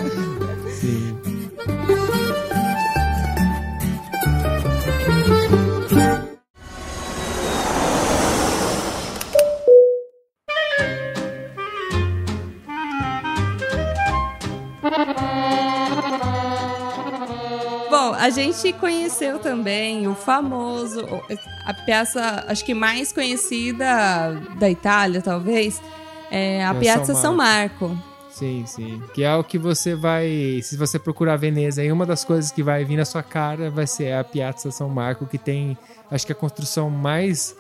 a 18.28 18.30
gente 18.30 18.74
conheceu 18.74 19.40
também 19.40 20.06
o 20.06 20.14
famoso, 20.14 21.06
a 21.66 21.74
peça, 21.74 22.44
acho 22.48 22.66
que 22.66 22.74
mais 22.74 23.14
conhecida 23.14 24.34
da 24.60 24.70
Itália, 24.70 25.22
talvez, 25.22 25.82
é 26.30 26.66
a 26.66 26.74
é 26.74 26.80
Piazza 26.80 27.16
São 27.16 27.36
Marco. 27.36 27.88
São 27.88 27.96
Marco. 27.96 28.18
Sim, 28.30 28.66
sim. 28.68 29.02
Que 29.14 29.24
é 29.24 29.34
o 29.34 29.44
que 29.44 29.58
você 29.58 29.96
vai. 29.96 30.60
Se 30.62 30.76
você 30.76 31.00
procurar 31.00 31.38
Veneza, 31.38 31.82
aí 31.82 31.92
uma 31.92 32.06
das 32.06 32.26
coisas 32.26 32.52
que 32.52 32.62
vai 32.62 32.84
vir 32.84 32.98
na 32.98 33.06
sua 33.06 33.24
cara 33.24 33.72
vai 33.72 33.88
ser 33.88 34.14
a 34.14 34.24
Piazza 34.26 34.72
São 34.72 34.90
Marco, 34.90 35.26
que 35.26 35.38
tem, 35.38 35.78
acho 36.12 36.26
que 36.26 36.34
a 36.34 36.36
construção 36.36 36.90
mais. 36.90 37.56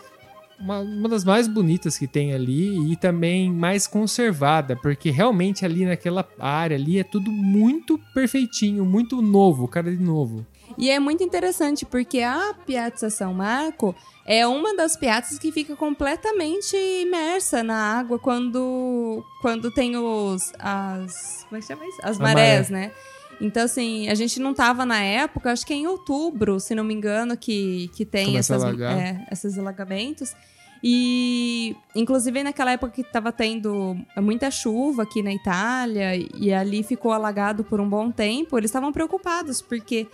Uma, 0.59 0.79
uma 0.79 1.07
das 1.07 1.23
mais 1.23 1.47
bonitas 1.47 1.97
que 1.97 2.07
tem 2.07 2.33
ali 2.33 2.91
e 2.91 2.95
também 2.95 3.51
mais 3.51 3.87
conservada, 3.87 4.75
porque 4.75 5.11
realmente 5.11 5.63
ali 5.63 5.85
naquela 5.85 6.27
área 6.39 6.75
ali 6.75 6.99
é 6.99 7.03
tudo 7.03 7.31
muito 7.31 7.99
perfeitinho, 8.13 8.83
muito 8.83 9.21
novo, 9.21 9.67
cara 9.67 9.95
de 9.95 10.03
novo. 10.03 10.45
E 10.77 10.89
é 10.89 10.99
muito 10.99 11.23
interessante 11.23 11.85
porque 11.85 12.21
a 12.21 12.53
Piazza 12.65 13.09
São 13.09 13.33
Marco 13.33 13.95
é 14.25 14.45
uma 14.45 14.75
das 14.75 14.97
piazzas 14.97 15.39
que 15.39 15.51
fica 15.51 15.75
completamente 15.75 16.75
imersa 16.75 17.63
na 17.63 17.97
água 17.97 18.19
quando, 18.19 19.23
quando 19.41 19.71
tem 19.71 19.95
os 19.95 20.51
as 20.59 21.45
como 21.47 21.57
é 21.57 21.61
que 21.61 21.67
chama 21.67 21.85
isso? 21.85 21.99
As 22.03 22.17
marés, 22.17 22.69
maré. 22.69 22.87
né? 22.87 22.91
Então, 23.39 23.63
assim, 23.63 24.09
a 24.09 24.15
gente 24.15 24.39
não 24.39 24.53
tava 24.53 24.85
na 24.85 25.01
época, 25.01 25.51
acho 25.51 25.65
que 25.65 25.73
é 25.73 25.77
em 25.77 25.87
outubro, 25.87 26.59
se 26.59 26.73
não 26.73 26.83
me 26.83 26.93
engano, 26.93 27.37
que, 27.37 27.89
que 27.95 28.03
tem 28.03 28.37
essas, 28.37 28.63
é, 28.63 29.27
esses 29.31 29.57
alagamentos. 29.59 30.35
E, 30.83 31.75
inclusive, 31.95 32.43
naquela 32.43 32.71
época 32.71 32.91
que 32.91 33.01
estava 33.01 33.31
tendo 33.31 33.97
muita 34.17 34.49
chuva 34.51 35.03
aqui 35.03 35.21
na 35.23 35.33
Itália 35.33 36.15
e 36.15 36.53
ali 36.53 36.83
ficou 36.83 37.11
alagado 37.11 37.63
por 37.63 37.79
um 37.79 37.89
bom 37.89 38.11
tempo, 38.11 38.57
eles 38.57 38.69
estavam 38.69 38.91
preocupados, 38.91 39.61
porque 39.61 40.07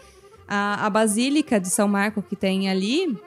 a, 0.48 0.86
a 0.86 0.90
Basílica 0.90 1.60
de 1.60 1.70
São 1.70 1.88
Marco 1.88 2.22
que 2.22 2.36
tem 2.36 2.70
ali 2.70 3.18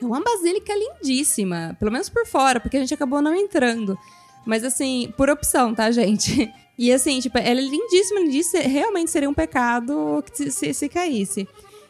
é 0.00 0.04
uma 0.04 0.20
basílica 0.20 0.72
lindíssima, 0.74 1.76
pelo 1.78 1.90
menos 1.92 2.08
por 2.08 2.26
fora, 2.26 2.60
porque 2.60 2.76
a 2.76 2.80
gente 2.80 2.94
acabou 2.94 3.22
não 3.22 3.34
entrando. 3.34 3.98
Mas 4.44 4.64
assim, 4.64 5.12
por 5.16 5.30
opção, 5.30 5.74
tá, 5.74 5.90
gente? 5.90 6.52
E 6.76 6.92
assim, 6.92 7.20
tipo, 7.20 7.38
ela 7.38 7.60
é 7.60 7.62
lindíssima, 7.62 8.18
lindíssima. 8.18 8.64
Realmente 8.64 9.08
seria 9.08 9.30
um 9.30 9.32
pecado 9.32 10.24
se, 10.32 10.50
se, 10.50 10.74
se 10.74 10.88
caísse. 10.88 11.46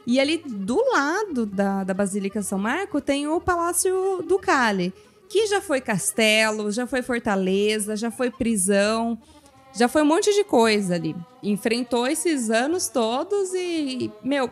E 0.06 0.20
ali 0.20 0.36
do 0.36 0.76
lado 0.92 1.46
da, 1.46 1.84
da 1.84 1.94
Basílica 1.94 2.42
São 2.42 2.58
Marco 2.58 3.00
tem 3.00 3.26
o 3.26 3.40
Palácio 3.40 4.22
do 4.28 4.38
Cali, 4.38 4.92
que 5.26 5.46
já 5.46 5.62
foi 5.62 5.80
castelo, 5.80 6.70
já 6.70 6.86
foi 6.86 7.00
fortaleza, 7.00 7.96
já 7.96 8.10
foi 8.10 8.30
prisão, 8.30 9.18
já 9.76 9.88
foi 9.88 10.02
um 10.02 10.06
monte 10.06 10.32
de 10.32 10.44
coisa 10.44 10.94
ali. 10.94 11.14
Enfrentou 11.42 12.06
esses 12.06 12.50
anos 12.50 12.88
todos 12.88 13.52
e, 13.54 14.10
meu, 14.22 14.50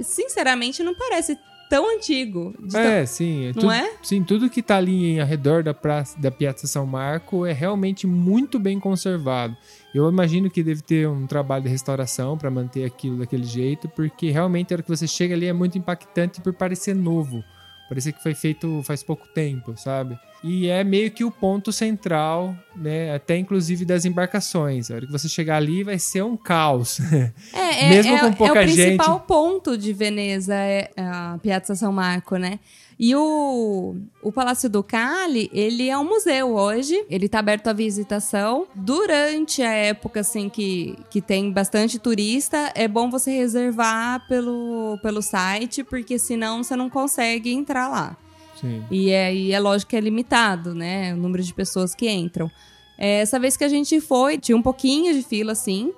sinceramente, 0.00 0.82
não 0.82 0.94
parece 0.94 1.36
tão 1.70 1.88
antigo. 1.88 2.52
É, 2.74 2.98
tão... 2.98 3.06
sim. 3.06 3.46
É 3.46 3.52
não 3.54 3.70
é? 3.70 3.92
Sim, 4.02 4.24
tudo 4.24 4.50
que 4.50 4.60
tá 4.60 4.76
ali 4.76 5.12
em 5.12 5.24
redor 5.24 5.62
da, 5.62 5.72
praça, 5.72 6.18
da 6.18 6.30
Piazza 6.30 6.66
São 6.66 6.84
Marco 6.84 7.46
é 7.46 7.52
realmente 7.52 8.06
muito 8.06 8.58
bem 8.58 8.80
conservado. 8.80 9.56
Eu 9.94 10.08
imagino 10.08 10.50
que 10.50 10.62
deve 10.62 10.82
ter 10.82 11.08
um 11.08 11.26
trabalho 11.26 11.64
de 11.64 11.70
restauração 11.70 12.36
para 12.36 12.50
manter 12.50 12.84
aquilo 12.84 13.18
daquele 13.18 13.44
jeito, 13.44 13.88
porque 13.88 14.30
realmente 14.30 14.72
a 14.72 14.76
hora 14.76 14.82
que 14.82 14.88
você 14.88 15.06
chega 15.06 15.34
ali 15.34 15.46
é 15.46 15.52
muito 15.52 15.78
impactante 15.78 16.40
por 16.40 16.52
parecer 16.52 16.94
novo. 16.94 17.42
Parecia 17.90 18.12
que 18.12 18.22
foi 18.22 18.34
feito 18.36 18.84
faz 18.84 19.02
pouco 19.02 19.26
tempo, 19.34 19.74
sabe? 19.76 20.16
E 20.44 20.68
é 20.68 20.84
meio 20.84 21.10
que 21.10 21.24
o 21.24 21.30
ponto 21.30 21.72
central, 21.72 22.56
né? 22.76 23.12
Até 23.12 23.36
inclusive 23.36 23.84
das 23.84 24.04
embarcações. 24.04 24.92
A 24.92 24.94
hora 24.94 25.06
que 25.06 25.10
você 25.10 25.28
chegar 25.28 25.56
ali 25.56 25.82
vai 25.82 25.98
ser 25.98 26.22
um 26.22 26.36
caos. 26.36 27.00
É, 27.52 27.86
é 27.86 27.88
Mesmo 27.88 28.14
é, 28.14 28.20
com 28.20 28.32
pouca 28.32 28.64
gente. 28.66 28.80
É 28.80 28.84
o 28.84 28.86
principal 28.86 29.18
gente... 29.18 29.26
ponto 29.26 29.76
de 29.76 29.92
Veneza, 29.92 30.54
é 30.54 30.88
a 30.96 31.36
Piazza 31.42 31.74
São 31.74 31.92
Marco, 31.92 32.36
né? 32.36 32.60
E 33.02 33.16
o, 33.16 33.96
o 34.22 34.30
Palácio 34.30 34.68
do 34.68 34.82
Cali, 34.82 35.48
ele 35.54 35.88
é 35.88 35.96
um 35.96 36.04
museu 36.04 36.54
hoje, 36.54 37.02
ele 37.08 37.24
está 37.24 37.38
aberto 37.38 37.68
à 37.68 37.72
visitação. 37.72 38.66
Durante 38.74 39.62
a 39.62 39.72
época, 39.72 40.20
assim, 40.20 40.50
que, 40.50 40.98
que 41.08 41.22
tem 41.22 41.50
bastante 41.50 41.98
turista, 41.98 42.70
é 42.74 42.86
bom 42.86 43.08
você 43.08 43.30
reservar 43.30 44.28
pelo, 44.28 44.98
pelo 45.02 45.22
site, 45.22 45.82
porque 45.82 46.18
senão 46.18 46.62
você 46.62 46.76
não 46.76 46.90
consegue 46.90 47.50
entrar 47.50 47.88
lá. 47.88 48.18
Sim. 48.60 48.84
E 48.90 49.08
é, 49.08 49.34
e 49.34 49.52
é 49.52 49.58
lógico 49.58 49.88
que 49.88 49.96
é 49.96 50.00
limitado, 50.00 50.74
né? 50.74 51.14
O 51.14 51.16
número 51.16 51.42
de 51.42 51.54
pessoas 51.54 51.94
que 51.94 52.06
entram. 52.06 52.50
É, 52.98 53.20
essa 53.20 53.40
vez 53.40 53.56
que 53.56 53.64
a 53.64 53.68
gente 53.68 53.98
foi, 53.98 54.36
tinha 54.36 54.54
um 54.54 54.60
pouquinho 54.60 55.14
de 55.14 55.22
fila, 55.22 55.52
assim, 55.52 55.90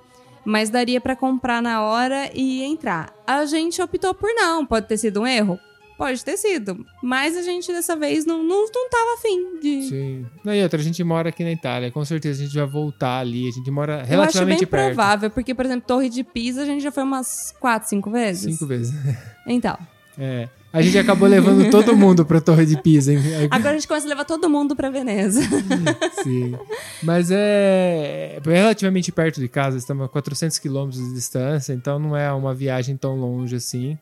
mas 0.45 0.69
daria 0.69 1.01
para 1.01 1.17
comprar 1.17 1.61
na 1.61 1.81
hora 1.83 2.29
e 2.33 2.63
entrar. 2.63 3.13
A 3.27 3.43
gente 3.43 3.81
optou 3.81 4.13
por 4.13 4.33
não. 4.33 4.65
Pode 4.65 4.87
ter 4.87 4.97
sido 4.97 5.19
um 5.19 5.27
erro? 5.27 5.59
Pode 6.03 6.25
ter 6.25 6.35
sido. 6.35 6.85
Mas 7.01 7.37
a 7.37 7.41
gente 7.41 7.71
dessa 7.71 7.95
vez 7.95 8.25
não, 8.25 8.43
não, 8.43 8.65
não 8.65 8.89
tava 8.89 9.13
afim 9.13 9.57
de. 9.61 9.83
Sim. 9.87 10.25
Não, 10.43 10.53
e 10.53 10.61
outra, 10.61 10.77
a 10.77 10.83
gente 10.83 11.01
mora 11.01 11.29
aqui 11.29 11.45
na 11.45 11.51
Itália. 11.53 11.89
Com 11.93 12.03
certeza 12.03 12.41
a 12.41 12.45
gente 12.45 12.57
vai 12.57 12.67
voltar 12.67 13.19
ali. 13.19 13.47
A 13.47 13.51
gente 13.51 13.71
mora 13.71 13.93
Eu 13.93 13.99
acho 14.01 14.09
relativamente 14.09 14.59
bem 14.59 14.67
perto. 14.67 14.85
provável, 14.87 15.29
porque, 15.29 15.55
por 15.55 15.63
exemplo, 15.63 15.87
Torre 15.87 16.09
de 16.09 16.21
Pisa 16.21 16.63
a 16.63 16.65
gente 16.65 16.83
já 16.83 16.91
foi 16.91 17.03
umas 17.03 17.53
quatro, 17.57 17.87
cinco 17.87 18.11
vezes. 18.11 18.53
Cinco 18.53 18.67
vezes. 18.67 18.93
Então. 19.47 19.77
É. 20.17 20.49
A 20.73 20.81
gente 20.81 20.97
acabou 20.97 21.27
levando 21.27 21.69
todo 21.69 21.95
mundo 21.95 22.25
pra 22.25 22.41
Torre 22.41 22.65
de 22.65 22.81
Pisa. 22.81 23.13
hein? 23.13 23.19
Agora 23.49 23.71
a 23.71 23.73
gente 23.73 23.87
começa 23.87 24.05
a 24.05 24.09
levar 24.09 24.25
todo 24.25 24.49
mundo 24.49 24.75
pra 24.75 24.89
Veneza. 24.89 25.41
Sim. 26.21 26.53
Mas 27.01 27.31
é 27.31 28.41
é 28.45 28.51
relativamente 28.51 29.09
perto 29.11 29.39
de 29.39 29.47
casa, 29.47 29.77
estamos 29.77 30.05
a 30.05 30.09
400 30.09 30.59
quilômetros 30.59 31.01
de 31.01 31.13
distância, 31.13 31.71
então 31.73 31.97
não 31.97 32.17
é 32.17 32.31
uma 32.33 32.53
viagem 32.53 32.97
tão 32.97 33.15
longe 33.15 33.55
assim. 33.55 33.97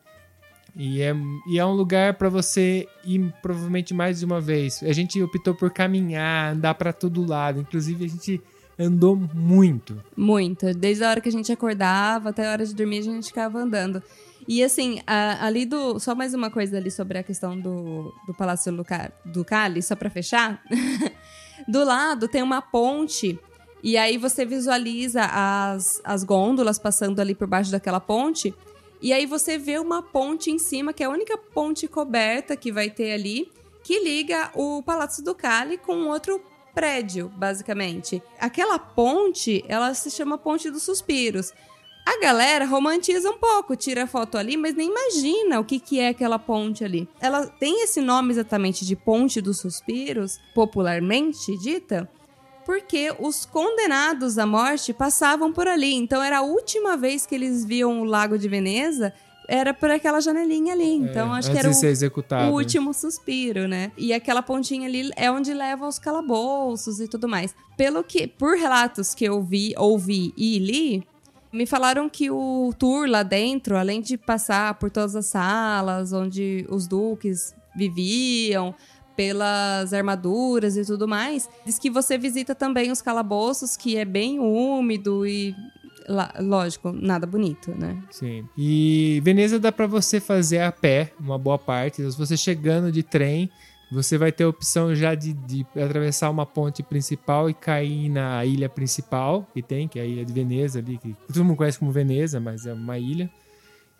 E 0.74 1.02
é, 1.02 1.14
e 1.48 1.58
é 1.58 1.66
um 1.66 1.72
lugar 1.72 2.14
para 2.14 2.28
você 2.30 2.86
ir 3.04 3.32
provavelmente 3.42 3.92
mais 3.92 4.20
de 4.20 4.24
uma 4.24 4.40
vez. 4.40 4.82
A 4.82 4.92
gente 4.92 5.22
optou 5.22 5.54
por 5.54 5.70
caminhar, 5.70 6.54
andar 6.54 6.74
para 6.74 6.92
todo 6.92 7.26
lado. 7.26 7.60
Inclusive, 7.60 8.04
a 8.04 8.08
gente 8.08 8.40
andou 8.78 9.14
muito. 9.34 10.02
Muito. 10.16 10.72
Desde 10.72 11.04
a 11.04 11.10
hora 11.10 11.20
que 11.20 11.28
a 11.28 11.32
gente 11.32 11.52
acordava 11.52 12.30
até 12.30 12.46
a 12.48 12.52
hora 12.52 12.64
de 12.64 12.74
dormir, 12.74 13.00
a 13.00 13.02
gente 13.02 13.26
ficava 13.28 13.58
andando. 13.58 14.02
E 14.48 14.64
assim, 14.64 15.00
a- 15.06 15.44
ali 15.46 15.66
do. 15.66 15.98
Só 16.00 16.14
mais 16.14 16.32
uma 16.34 16.50
coisa 16.50 16.78
ali 16.78 16.90
sobre 16.90 17.18
a 17.18 17.22
questão 17.22 17.58
do, 17.60 18.12
do 18.26 18.32
Palácio 18.34 18.72
Luca- 18.72 19.12
do 19.26 19.44
Cali, 19.44 19.82
só 19.82 19.94
pra 19.94 20.08
fechar. 20.10 20.62
do 21.68 21.84
lado 21.84 22.26
tem 22.28 22.42
uma 22.42 22.62
ponte. 22.62 23.38
E 23.84 23.96
aí 23.96 24.16
você 24.16 24.44
visualiza 24.46 25.22
as, 25.24 26.00
as 26.04 26.24
gôndolas 26.24 26.78
passando 26.78 27.20
ali 27.20 27.34
por 27.34 27.46
baixo 27.46 27.70
daquela 27.70 28.00
ponte. 28.00 28.54
E 29.02 29.12
aí 29.12 29.26
você 29.26 29.58
vê 29.58 29.80
uma 29.80 30.00
ponte 30.00 30.48
em 30.48 30.58
cima, 30.58 30.92
que 30.92 31.02
é 31.02 31.06
a 31.06 31.10
única 31.10 31.36
ponte 31.36 31.88
coberta 31.88 32.56
que 32.56 32.70
vai 32.70 32.88
ter 32.88 33.12
ali, 33.12 33.50
que 33.82 33.98
liga 33.98 34.52
o 34.54 34.80
Palácio 34.80 35.24
do 35.24 35.34
Cali 35.34 35.76
com 35.76 36.06
outro 36.06 36.40
prédio, 36.72 37.28
basicamente. 37.36 38.22
Aquela 38.38 38.78
ponte, 38.78 39.64
ela 39.66 39.92
se 39.92 40.08
chama 40.08 40.38
Ponte 40.38 40.70
dos 40.70 40.84
Suspiros. 40.84 41.52
A 42.06 42.20
galera 42.20 42.64
romantiza 42.64 43.28
um 43.28 43.38
pouco, 43.38 43.76
tira 43.76 44.06
foto 44.06 44.38
ali, 44.38 44.56
mas 44.56 44.74
nem 44.74 44.88
imagina 44.88 45.58
o 45.58 45.64
que, 45.64 45.80
que 45.80 45.98
é 45.98 46.08
aquela 46.08 46.38
ponte 46.38 46.84
ali. 46.84 47.08
Ela 47.20 47.46
tem 47.46 47.82
esse 47.82 48.00
nome 48.00 48.32
exatamente 48.32 48.84
de 48.84 48.94
Ponte 48.94 49.40
dos 49.40 49.58
Suspiros, 49.58 50.38
popularmente 50.54 51.56
dita, 51.58 52.08
porque 52.64 53.14
os 53.18 53.44
condenados 53.44 54.38
à 54.38 54.46
morte 54.46 54.92
passavam 54.92 55.52
por 55.52 55.68
ali. 55.68 55.94
Então 55.94 56.22
era 56.22 56.38
a 56.38 56.42
última 56.42 56.96
vez 56.96 57.26
que 57.26 57.34
eles 57.34 57.64
viam 57.64 58.00
o 58.00 58.04
Lago 58.04 58.38
de 58.38 58.48
Veneza, 58.48 59.12
era 59.48 59.74
por 59.74 59.90
aquela 59.90 60.20
janelinha 60.20 60.72
ali. 60.72 60.94
Então 60.94 61.34
É, 61.34 61.38
acho 61.38 61.50
que 61.50 61.58
era 61.58 61.68
o, 61.68 61.72
o 62.50 62.54
último 62.54 62.94
suspiro, 62.94 63.68
né? 63.68 63.92
E 63.96 64.12
aquela 64.12 64.42
pontinha 64.42 64.86
ali 64.86 65.10
é 65.16 65.30
onde 65.30 65.52
leva 65.52 65.86
os 65.86 65.98
calabouços 65.98 67.00
e 67.00 67.08
tudo 67.08 67.28
mais. 67.28 67.54
Pelo 67.76 68.02
que, 68.02 68.26
por 68.26 68.56
relatos 68.56 69.14
que 69.14 69.24
eu 69.24 69.42
vi, 69.42 69.74
ouvi 69.76 70.32
e 70.36 70.58
li, 70.58 71.06
me 71.52 71.66
falaram 71.66 72.08
que 72.08 72.30
o 72.30 72.72
tour 72.78 73.06
lá 73.06 73.22
dentro, 73.22 73.76
além 73.76 74.00
de 74.00 74.16
passar 74.16 74.74
por 74.74 74.90
todas 74.90 75.14
as 75.14 75.26
salas 75.26 76.12
onde 76.12 76.66
os 76.70 76.86
duques 76.86 77.54
viviam, 77.76 78.74
pelas 79.16 79.92
armaduras 79.92 80.76
e 80.76 80.84
tudo 80.84 81.06
mais, 81.06 81.48
diz 81.64 81.78
que 81.78 81.90
você 81.90 82.16
visita 82.18 82.54
também 82.54 82.90
os 82.90 83.02
calabouços, 83.02 83.76
que 83.76 83.96
é 83.96 84.04
bem 84.04 84.38
úmido 84.38 85.26
e, 85.26 85.54
lógico, 86.40 86.92
nada 86.92 87.26
bonito, 87.26 87.70
né? 87.72 88.02
Sim. 88.10 88.46
E 88.56 89.20
Veneza 89.22 89.58
dá 89.58 89.72
pra 89.72 89.86
você 89.86 90.20
fazer 90.20 90.60
a 90.60 90.72
pé, 90.72 91.12
uma 91.18 91.38
boa 91.38 91.58
parte. 91.58 92.10
Se 92.10 92.18
você 92.18 92.36
chegando 92.36 92.90
de 92.90 93.02
trem, 93.02 93.50
você 93.90 94.16
vai 94.16 94.32
ter 94.32 94.44
a 94.44 94.48
opção 94.48 94.94
já 94.94 95.14
de, 95.14 95.34
de 95.34 95.66
atravessar 95.76 96.30
uma 96.30 96.46
ponte 96.46 96.82
principal 96.82 97.50
e 97.50 97.54
cair 97.54 98.08
na 98.08 98.44
ilha 98.44 98.68
principal 98.68 99.46
que 99.52 99.62
tem, 99.62 99.86
que 99.86 99.98
é 99.98 100.02
a 100.02 100.06
ilha 100.06 100.24
de 100.24 100.32
Veneza 100.32 100.78
ali, 100.78 100.96
que 100.96 101.14
todo 101.26 101.44
mundo 101.44 101.56
conhece 101.56 101.78
como 101.78 101.92
Veneza, 101.92 102.40
mas 102.40 102.66
é 102.66 102.72
uma 102.72 102.98
ilha. 102.98 103.30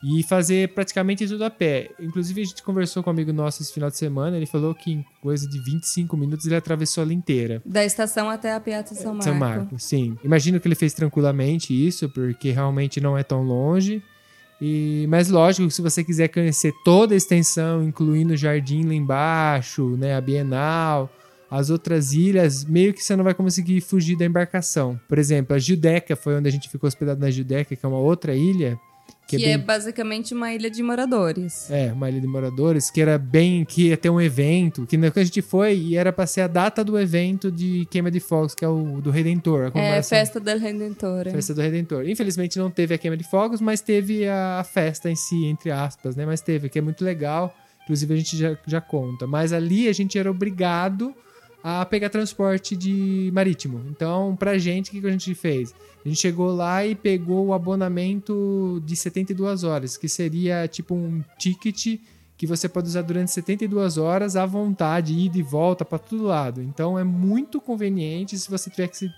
E 0.02 0.22
fazer 0.24 0.68
praticamente 0.70 1.26
tudo 1.28 1.44
a 1.44 1.50
pé. 1.50 1.90
Inclusive, 2.00 2.40
a 2.40 2.44
gente 2.44 2.62
conversou 2.62 3.02
com 3.02 3.10
um 3.10 3.12
amigo 3.12 3.32
nosso 3.32 3.62
esse 3.62 3.72
final 3.72 3.88
de 3.88 3.96
semana. 3.96 4.36
Ele 4.36 4.46
falou 4.46 4.74
que 4.74 4.90
em 4.92 5.04
coisa 5.20 5.48
de 5.48 5.58
25 5.60 6.16
minutos 6.16 6.44
ele 6.46 6.56
atravessou 6.56 7.04
ela 7.04 7.12
inteira. 7.12 7.62
Da 7.64 7.84
estação 7.84 8.28
até 8.28 8.52
a 8.52 8.60
Piazza 8.60 8.94
São 8.94 9.14
Marco. 9.14 9.24
São 9.24 9.34
Marco, 9.34 9.78
sim. 9.78 10.18
Imagino 10.24 10.58
que 10.58 10.66
ele 10.66 10.74
fez 10.74 10.92
tranquilamente 10.92 11.72
isso, 11.72 12.08
porque 12.08 12.50
realmente 12.50 13.00
não 13.00 13.16
é 13.16 13.22
tão 13.22 13.42
longe. 13.42 14.02
E, 14.60 15.06
mas 15.08 15.28
lógico 15.28 15.66
que 15.66 15.74
se 15.74 15.82
você 15.82 16.04
quiser 16.04 16.28
conhecer 16.28 16.72
toda 16.84 17.14
a 17.14 17.16
extensão, 17.16 17.82
incluindo 17.82 18.32
o 18.32 18.36
jardim 18.36 18.84
lá 18.84 18.94
embaixo, 18.94 19.96
né, 19.96 20.14
a 20.14 20.20
Bienal, 20.20 21.10
as 21.50 21.68
outras 21.68 22.12
ilhas, 22.12 22.64
meio 22.64 22.94
que 22.94 23.02
você 23.02 23.16
não 23.16 23.24
vai 23.24 23.34
conseguir 23.34 23.80
fugir 23.80 24.16
da 24.16 24.24
embarcação. 24.24 24.98
Por 25.08 25.18
exemplo, 25.18 25.54
a 25.54 25.58
Judeca 25.58 26.14
foi 26.16 26.36
onde 26.36 26.48
a 26.48 26.50
gente 26.52 26.68
ficou 26.68 26.86
hospedado 26.86 27.20
na 27.20 27.30
Judeca, 27.30 27.74
que 27.74 27.84
é 27.84 27.88
uma 27.88 27.98
outra 27.98 28.34
ilha. 28.34 28.78
Que, 29.26 29.38
bem- 29.38 29.52
é 29.52 29.58
basicamente 29.58 30.34
uma 30.34 30.52
ilha 30.52 30.70
de 30.70 30.82
moradores. 30.82 31.70
é, 31.70 31.90
uma 31.92 32.10
ilha 32.10 32.20
de 32.20 32.26
moradores, 32.26 32.90
que 32.90 33.00
era 33.00 33.16
bem. 33.16 33.64
que 33.64 33.88
ia 33.88 33.96
ter 33.96 34.10
um 34.10 34.20
evento, 34.20 34.86
que 34.86 34.98
que 35.10 35.18
a 35.20 35.24
gente 35.24 35.40
foi 35.40 35.74
e 35.74 35.96
era 35.96 36.12
pra 36.12 36.26
ser 36.26 36.42
a 36.42 36.46
data 36.46 36.84
do 36.84 36.98
evento 36.98 37.50
de 37.50 37.86
queima 37.90 38.10
de 38.10 38.20
fogos, 38.20 38.54
que 38.54 38.64
é 38.64 38.68
o 38.68 39.00
do 39.00 39.10
Redentor. 39.10 39.70
a 39.74 39.78
É 39.78 40.02
Festa 40.02 40.38
del 40.38 40.58
Redentor. 40.58 41.30
Festa 41.30 41.54
do 41.54 41.60
Redentor. 41.62 42.06
Infelizmente 42.08 42.58
não 42.58 42.70
teve 42.70 42.94
a 42.94 42.98
queima 42.98 43.16
de 43.16 43.24
fogos, 43.24 43.60
mas 43.60 43.80
teve 43.80 44.26
a, 44.28 44.60
a 44.60 44.64
festa 44.64 45.10
em 45.10 45.16
si, 45.16 45.46
entre 45.46 45.70
aspas, 45.70 46.14
né? 46.14 46.26
Mas 46.26 46.40
teve, 46.40 46.68
que 46.68 46.78
é 46.78 46.82
muito 46.82 47.02
legal. 47.04 47.54
Inclusive 47.84 48.14
a 48.14 48.16
gente 48.16 48.36
já, 48.36 48.56
já 48.66 48.80
conta. 48.80 49.26
Mas 49.26 49.52
ali 49.52 49.88
a 49.88 49.92
gente 49.92 50.18
era 50.18 50.30
obrigado 50.30 51.14
a 51.62 51.84
pegar 51.84 52.08
transporte 52.08 52.76
de 52.76 53.30
marítimo. 53.32 53.84
Então, 53.88 54.34
pra 54.36 54.58
gente, 54.58 54.88
o 54.88 54.92
que, 54.92 55.00
que 55.00 55.06
a 55.06 55.10
gente 55.10 55.34
fez? 55.34 55.74
A 56.04 56.08
gente 56.08 56.20
chegou 56.20 56.52
lá 56.54 56.84
e 56.84 56.94
pegou 56.94 57.46
o 57.46 57.54
abonamento 57.54 58.82
de 58.84 58.96
72 58.96 59.62
horas, 59.62 59.96
que 59.96 60.08
seria 60.08 60.66
tipo 60.66 60.94
um 60.94 61.22
ticket 61.38 62.00
que 62.36 62.46
você 62.46 62.68
pode 62.68 62.88
usar 62.88 63.02
durante 63.02 63.30
72 63.30 63.98
horas 63.98 64.34
à 64.34 64.44
vontade, 64.44 65.16
ida 65.16 65.38
e 65.38 65.42
volta 65.42 65.84
para 65.84 65.98
todo 65.98 66.24
lado. 66.24 66.60
Então 66.60 66.98
é 66.98 67.04
muito 67.04 67.60
conveniente 67.60 68.36
se 68.36 68.50
você 68.50 68.68
tiver 68.68 68.88
que 68.88 68.96
se, 68.96 69.08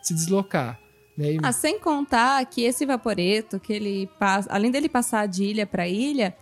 se 0.00 0.14
deslocar. 0.14 0.78
Né? 1.16 1.38
Ah, 1.42 1.50
sem 1.50 1.80
contar 1.80 2.46
que 2.46 2.62
esse 2.62 2.86
vaporeto, 2.86 3.58
que 3.58 3.72
ele 3.72 4.08
passa, 4.20 4.48
além 4.52 4.70
dele 4.70 4.88
passar 4.88 5.26
de 5.26 5.42
ilha 5.42 5.66
para 5.66 5.88
ilha, 5.88 6.36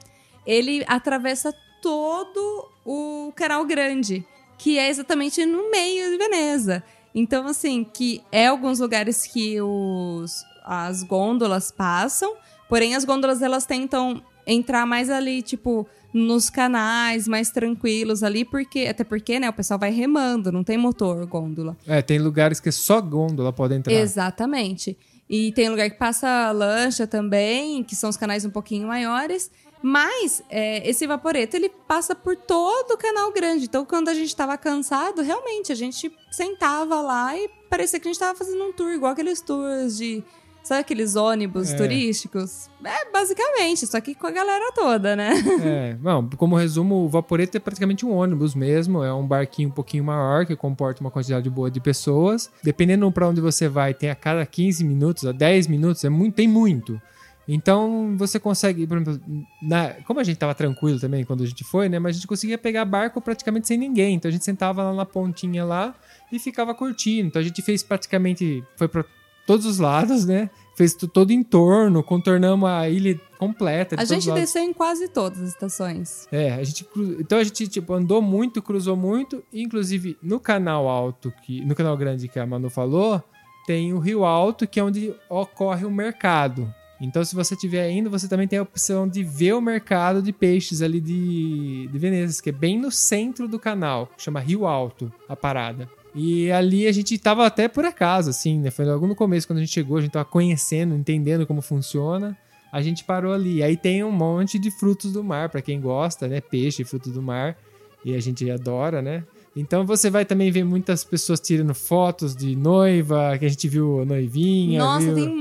ele 0.44 0.84
atravessa 0.86 1.54
todo 1.80 2.70
o 2.84 3.32
Canal 3.34 3.64
Grande, 3.64 4.22
que 4.58 4.78
é 4.78 4.88
exatamente 4.88 5.44
no 5.44 5.70
meio 5.70 6.10
de 6.10 6.18
Veneza. 6.18 6.82
Então, 7.14 7.46
assim, 7.46 7.84
que 7.84 8.22
é 8.30 8.46
alguns 8.46 8.80
lugares 8.80 9.26
que 9.26 9.60
os, 9.60 10.44
as 10.64 11.02
gôndolas 11.02 11.70
passam, 11.70 12.34
porém 12.68 12.94
as 12.94 13.04
gôndolas 13.04 13.40
elas 13.40 13.64
tentam 13.64 14.22
entrar 14.46 14.86
mais 14.86 15.10
ali, 15.10 15.42
tipo, 15.42 15.86
nos 16.12 16.48
canais 16.48 17.26
mais 17.26 17.50
tranquilos 17.50 18.22
ali, 18.22 18.44
porque 18.44 18.86
até 18.88 19.04
porque, 19.04 19.40
né, 19.40 19.48
o 19.48 19.52
pessoal 19.52 19.78
vai 19.78 19.90
remando, 19.90 20.52
não 20.52 20.62
tem 20.62 20.78
motor 20.78 21.26
gôndola. 21.26 21.76
É, 21.86 22.00
tem 22.00 22.18
lugares 22.18 22.60
que 22.60 22.70
só 22.70 23.00
gôndola 23.00 23.52
pode 23.52 23.74
entrar. 23.74 23.92
Exatamente. 23.92 24.96
E 25.28 25.52
tem 25.52 25.68
lugar 25.68 25.90
que 25.90 25.98
passa 25.98 26.50
lancha 26.52 27.06
também, 27.06 27.82
que 27.82 27.96
são 27.96 28.08
os 28.08 28.16
canais 28.16 28.44
um 28.44 28.50
pouquinho 28.50 28.86
maiores. 28.86 29.50
Mas 29.82 30.42
é, 30.50 30.88
esse 30.88 31.06
vaporeto, 31.06 31.56
ele 31.56 31.68
passa 31.68 32.14
por 32.14 32.36
todo 32.36 32.92
o 32.92 32.96
canal 32.98 33.32
grande. 33.32 33.66
Então, 33.66 33.84
quando 33.84 34.08
a 34.08 34.14
gente 34.14 34.34
tava 34.34 34.56
cansado, 34.56 35.22
realmente, 35.22 35.70
a 35.70 35.74
gente 35.76 36.10
sentava 36.30 37.00
lá 37.00 37.36
e 37.36 37.48
parecia 37.70 38.00
que 38.00 38.08
a 38.08 38.12
gente 38.12 38.18
tava 38.20 38.36
fazendo 38.36 38.64
um 38.64 38.72
tour, 38.72 38.90
igual 38.92 39.12
aqueles 39.12 39.40
tours 39.40 39.96
de... 39.96 40.24
Sabe 40.64 40.80
aqueles 40.80 41.14
ônibus 41.14 41.70
É. 41.70 41.76
turísticos? 41.76 42.68
É, 42.84 43.08
basicamente, 43.12 43.86
só 43.86 44.00
que 44.00 44.16
com 44.16 44.26
a 44.26 44.32
galera 44.32 44.72
toda, 44.74 45.14
né? 45.14 45.30
É, 45.64 45.96
não, 46.02 46.28
como 46.30 46.56
resumo, 46.56 47.04
o 47.04 47.08
Vaporeto 47.08 47.56
é 47.56 47.60
praticamente 47.60 48.04
um 48.04 48.10
ônibus 48.10 48.52
mesmo, 48.52 49.04
é 49.04 49.14
um 49.14 49.24
barquinho 49.24 49.68
um 49.68 49.72
pouquinho 49.72 50.02
maior 50.02 50.44
que 50.44 50.56
comporta 50.56 51.00
uma 51.00 51.10
quantidade 51.10 51.48
boa 51.48 51.70
de 51.70 51.78
pessoas. 51.80 52.50
Dependendo 52.64 53.08
para 53.12 53.28
onde 53.28 53.40
você 53.40 53.68
vai, 53.68 53.94
tem 53.94 54.10
a 54.10 54.16
cada 54.16 54.44
15 54.44 54.82
minutos, 54.82 55.24
a 55.24 55.30
10 55.30 55.68
minutos, 55.68 56.02
é 56.04 56.08
muito, 56.08 56.34
tem 56.34 56.48
muito. 56.48 57.00
Então 57.48 58.16
você 58.16 58.40
consegue, 58.40 58.86
por 58.86 58.98
exemplo, 58.98 59.20
na- 59.62 59.90
como 60.06 60.18
a 60.20 60.24
gente 60.24 60.36
tava 60.36 60.54
tranquilo 60.54 60.98
também 60.98 61.24
quando 61.24 61.42
a 61.42 61.46
gente 61.46 61.62
foi, 61.64 61.88
né? 61.88 61.98
Mas 61.98 62.10
a 62.10 62.18
gente 62.18 62.26
conseguia 62.26 62.58
pegar 62.58 62.84
barco 62.84 63.20
praticamente 63.20 63.68
sem 63.68 63.78
ninguém. 63.78 64.14
Então 64.16 64.28
a 64.28 64.32
gente 64.32 64.44
sentava 64.44 64.82
lá 64.82 64.92
na 64.92 65.04
pontinha 65.04 65.64
lá 65.64 65.94
e 66.32 66.38
ficava 66.38 66.74
curtindo. 66.74 67.28
Então 67.28 67.40
a 67.40 67.44
gente 67.44 67.62
fez 67.62 67.82
praticamente, 67.82 68.64
foi 68.76 68.88
para 68.88 69.04
todos 69.46 69.64
os 69.64 69.78
lados, 69.78 70.24
né? 70.26 70.50
Fez 70.76 70.92
todo 70.92 71.30
o 71.30 71.32
entorno, 71.32 72.02
contornamos 72.02 72.68
a 72.68 72.88
ilha 72.88 73.18
completa. 73.38 73.94
A 73.94 74.04
gente 74.04 74.26
desceu 74.40 74.62
em 74.62 74.72
quase 74.72 75.08
todas 75.08 75.40
as 75.40 75.48
estações. 75.50 76.26
É, 76.32 76.52
a 76.52 76.64
gente 76.64 76.84
então 77.20 77.38
a 77.38 77.44
gente 77.44 77.68
tipo 77.68 77.94
andou 77.94 78.20
muito, 78.20 78.60
cruzou 78.60 78.96
muito, 78.96 79.42
inclusive 79.54 80.18
no 80.20 80.40
canal 80.40 80.88
alto 80.88 81.32
que 81.44 81.64
no 81.64 81.74
canal 81.76 81.96
grande 81.96 82.26
que 82.28 82.38
a 82.40 82.44
Manu 82.46 82.68
falou, 82.68 83.22
tem 83.66 83.92
o 83.94 83.98
Rio 84.00 84.24
Alto, 84.24 84.66
que 84.66 84.78
é 84.80 84.84
onde 84.84 85.14
ocorre 85.30 85.84
o 85.86 85.90
mercado. 85.90 86.72
Então, 87.00 87.24
se 87.24 87.34
você 87.34 87.54
estiver 87.54 87.90
indo, 87.90 88.08
você 88.08 88.26
também 88.26 88.48
tem 88.48 88.58
a 88.58 88.62
opção 88.62 89.06
de 89.06 89.22
ver 89.22 89.52
o 89.54 89.60
mercado 89.60 90.22
de 90.22 90.32
peixes 90.32 90.80
ali 90.80 91.00
de, 91.00 91.88
de 91.88 91.98
Veneza, 91.98 92.42
que 92.42 92.48
é 92.48 92.52
bem 92.52 92.78
no 92.78 92.90
centro 92.90 93.46
do 93.46 93.58
canal, 93.58 94.10
chama 94.16 94.40
Rio 94.40 94.66
Alto, 94.66 95.12
a 95.28 95.36
parada. 95.36 95.88
E 96.14 96.50
ali 96.50 96.86
a 96.86 96.92
gente 96.92 97.18
tava 97.18 97.44
até 97.44 97.68
por 97.68 97.84
acaso, 97.84 98.30
assim, 98.30 98.58
né? 98.58 98.70
Foi 98.70 98.86
logo 98.86 99.06
no 99.06 99.14
começo, 99.14 99.46
quando 99.46 99.58
a 99.58 99.60
gente 99.60 99.74
chegou, 99.74 99.98
a 99.98 100.00
gente 100.00 100.12
tava 100.12 100.24
conhecendo, 100.24 100.94
entendendo 100.94 101.46
como 101.46 101.60
funciona. 101.60 102.36
A 102.72 102.80
gente 102.80 103.04
parou 103.04 103.34
ali. 103.34 103.62
Aí 103.62 103.76
tem 103.76 104.02
um 104.02 104.10
monte 104.10 104.58
de 104.58 104.70
frutos 104.70 105.12
do 105.12 105.22
mar, 105.22 105.50
para 105.50 105.60
quem 105.60 105.78
gosta, 105.78 106.26
né? 106.26 106.40
Peixe, 106.40 106.84
frutos 106.84 107.12
do 107.12 107.20
mar. 107.20 107.58
E 108.02 108.14
a 108.14 108.20
gente 108.20 108.50
adora, 108.50 109.02
né? 109.02 109.24
Então 109.54 109.84
você 109.84 110.08
vai 110.08 110.24
também 110.24 110.50
ver 110.50 110.64
muitas 110.64 111.04
pessoas 111.04 111.40
tirando 111.40 111.74
fotos 111.74 112.34
de 112.34 112.56
noiva, 112.56 113.36
que 113.38 113.44
a 113.44 113.48
gente 113.48 113.68
viu 113.68 114.04
noivinha. 114.04 114.78
Nossa, 114.78 115.06
viu... 115.06 115.14
tem 115.14 115.34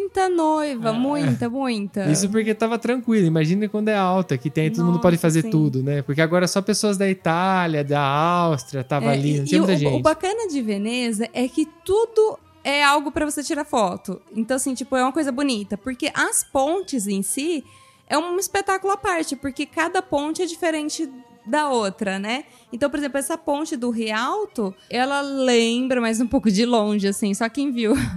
muita 0.00 0.28
noiva, 0.28 0.88
É. 0.90 0.92
muita, 0.92 1.48
muita. 1.48 2.04
Isso 2.10 2.28
porque 2.28 2.54
tava 2.54 2.78
tranquilo. 2.78 3.26
Imagina 3.26 3.68
quando 3.68 3.88
é 3.88 3.96
alta, 3.96 4.36
que 4.36 4.50
tem, 4.50 4.70
todo 4.70 4.84
mundo 4.84 5.00
pode 5.00 5.16
Nossa, 5.16 5.22
fazer 5.22 5.42
sim. 5.42 5.50
tudo, 5.50 5.82
né? 5.82 6.02
Porque 6.02 6.20
agora 6.20 6.46
só 6.46 6.60
pessoas 6.60 6.96
da 6.96 7.08
Itália, 7.08 7.84
da 7.84 8.00
Áustria, 8.00 8.82
tava 8.84 9.06
É, 9.06 9.12
ali, 9.12 9.38
não 9.38 9.44
tinha 9.44 9.58
muita 9.60 9.74
o, 9.74 9.76
gente. 9.76 9.94
o 9.94 10.00
bacana 10.00 10.48
de 10.48 10.60
Veneza 10.62 11.28
é 11.32 11.46
que 11.48 11.66
tudo 11.84 12.38
é 12.62 12.82
algo 12.82 13.12
pra 13.12 13.24
você 13.24 13.42
tirar 13.42 13.64
foto. 13.64 14.20
Então, 14.34 14.56
assim, 14.56 14.74
tipo, 14.74 14.96
é 14.96 15.02
uma 15.02 15.12
coisa 15.12 15.30
bonita. 15.30 15.76
Porque 15.76 16.10
as 16.14 16.42
pontes 16.44 17.06
em 17.06 17.22
si 17.22 17.62
é 18.08 18.16
um 18.18 18.36
espetáculo 18.38 18.92
à 18.92 18.96
parte, 18.96 19.36
porque 19.36 19.66
cada 19.66 20.00
ponte 20.02 20.42
é 20.42 20.46
diferente 20.46 21.08
da 21.46 21.68
outra, 21.68 22.18
né? 22.18 22.44
Então, 22.72 22.88
por 22.88 22.98
exemplo, 22.98 23.18
essa 23.18 23.36
ponte 23.36 23.76
do 23.76 23.90
Rialto, 23.90 24.74
ela 24.88 25.20
lembra, 25.20 26.00
mas 26.00 26.18
um 26.20 26.26
pouco 26.26 26.50
de 26.50 26.64
longe, 26.64 27.06
assim, 27.06 27.34
só 27.34 27.48
quem 27.50 27.70
viu. 27.70 27.92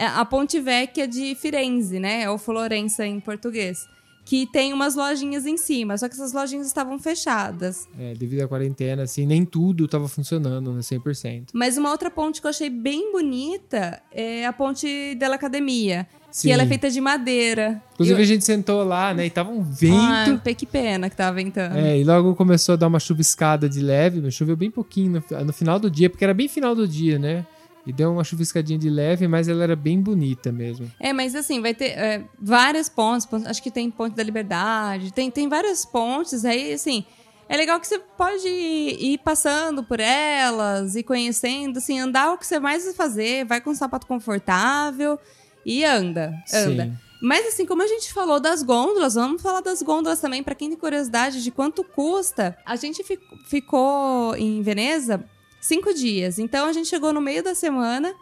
É 0.00 0.06
a 0.06 0.24
Ponte 0.24 0.58
Vecchia 0.58 1.06
de 1.06 1.34
Firenze, 1.34 2.00
né? 2.00 2.28
Ou 2.30 2.38
Florença 2.38 3.06
em 3.06 3.20
português. 3.20 3.86
Que 4.24 4.46
tem 4.46 4.72
umas 4.72 4.94
lojinhas 4.94 5.44
em 5.44 5.56
cima, 5.56 5.98
só 5.98 6.08
que 6.08 6.14
essas 6.14 6.32
lojinhas 6.32 6.66
estavam 6.66 6.98
fechadas. 6.98 7.86
É, 7.98 8.14
devido 8.14 8.40
à 8.42 8.48
quarentena, 8.48 9.02
assim, 9.02 9.26
nem 9.26 9.44
tudo 9.44 9.86
tava 9.88 10.08
funcionando, 10.08 10.72
né? 10.72 10.80
100%. 10.80 11.48
Mas 11.52 11.76
uma 11.76 11.90
outra 11.90 12.10
ponte 12.10 12.40
que 12.40 12.46
eu 12.46 12.50
achei 12.50 12.70
bem 12.70 13.12
bonita 13.12 14.00
é 14.12 14.46
a 14.46 14.52
ponte 14.52 15.14
da 15.16 15.34
Academia. 15.34 16.06
Sim. 16.30 16.48
Que 16.48 16.52
ela 16.52 16.62
é 16.62 16.66
feita 16.66 16.88
de 16.88 17.00
madeira. 17.00 17.82
Inclusive, 17.94 18.18
Eu- 18.20 18.22
a 18.22 18.26
gente 18.26 18.44
sentou 18.44 18.84
lá, 18.84 19.12
né? 19.12 19.26
E 19.26 19.30
tava 19.30 19.50
um 19.50 19.62
vento. 19.62 20.40
Ah, 20.46 20.54
que 20.54 20.64
pena 20.64 21.10
que 21.10 21.16
tava 21.16 21.34
ventando. 21.34 21.76
É, 21.76 21.98
e 21.98 22.04
logo 22.04 22.34
começou 22.36 22.74
a 22.74 22.76
dar 22.76 22.86
uma 22.86 23.00
chuviscada 23.00 23.68
de 23.68 23.80
leve, 23.80 24.20
mas 24.22 24.32
choveu 24.32 24.56
bem 24.56 24.70
pouquinho 24.70 25.22
no, 25.30 25.44
no 25.44 25.52
final 25.52 25.78
do 25.78 25.90
dia, 25.90 26.08
porque 26.08 26.24
era 26.24 26.32
bem 26.34 26.46
final 26.48 26.74
do 26.74 26.86
dia, 26.86 27.18
né? 27.18 27.44
E 27.86 27.92
deu 27.92 28.12
uma 28.12 28.22
chuviscadinha 28.24 28.78
de 28.78 28.90
leve, 28.90 29.26
mas 29.26 29.48
ela 29.48 29.62
era 29.62 29.74
bem 29.74 30.00
bonita 30.00 30.52
mesmo. 30.52 30.90
É, 31.00 31.12
mas 31.12 31.34
assim, 31.34 31.60
vai 31.62 31.72
ter 31.74 31.90
é, 31.98 32.24
várias 32.40 32.88
pontes, 32.88 33.24
pon- 33.26 33.42
acho 33.46 33.62
que 33.62 33.70
tem 33.70 33.90
Ponte 33.90 34.14
da 34.14 34.22
Liberdade, 34.22 35.12
tem, 35.12 35.30
tem 35.30 35.48
várias 35.48 35.84
pontes, 35.84 36.44
aí 36.44 36.72
assim, 36.74 37.04
é 37.48 37.56
legal 37.56 37.80
que 37.80 37.86
você 37.88 37.98
pode 37.98 38.46
ir, 38.46 39.14
ir 39.14 39.18
passando 39.18 39.82
por 39.82 39.98
elas 39.98 40.94
e 40.94 41.02
conhecendo, 41.02 41.78
assim, 41.78 41.98
andar 41.98 42.32
o 42.34 42.38
que 42.38 42.46
você 42.46 42.60
mais 42.60 42.84
vai 42.84 42.92
fazer, 42.94 43.44
vai 43.46 43.60
com 43.60 43.70
um 43.70 43.74
sapato 43.74 44.06
confortável 44.06 45.18
e 45.64 45.84
anda, 45.84 46.32
anda. 46.52 46.84
Sim. 46.84 46.92
Mas 47.22 47.46
assim, 47.48 47.66
como 47.66 47.82
a 47.82 47.86
gente 47.86 48.12
falou 48.14 48.40
das 48.40 48.62
gôndolas, 48.62 49.14
vamos 49.14 49.42
falar 49.42 49.60
das 49.60 49.82
gôndolas 49.82 50.20
também, 50.20 50.42
pra 50.42 50.54
quem 50.54 50.70
tem 50.70 50.78
curiosidade 50.78 51.42
de 51.42 51.50
quanto 51.50 51.84
custa. 51.84 52.56
A 52.64 52.76
gente 52.76 53.02
fi- 53.04 53.18
ficou 53.46 54.34
em 54.36 54.62
Veneza 54.62 55.22
cinco 55.60 55.92
dias, 55.92 56.38
então 56.38 56.66
a 56.66 56.72
gente 56.72 56.88
chegou 56.88 57.12
no 57.12 57.20
meio 57.20 57.42
da 57.42 57.54
semana 57.54 58.14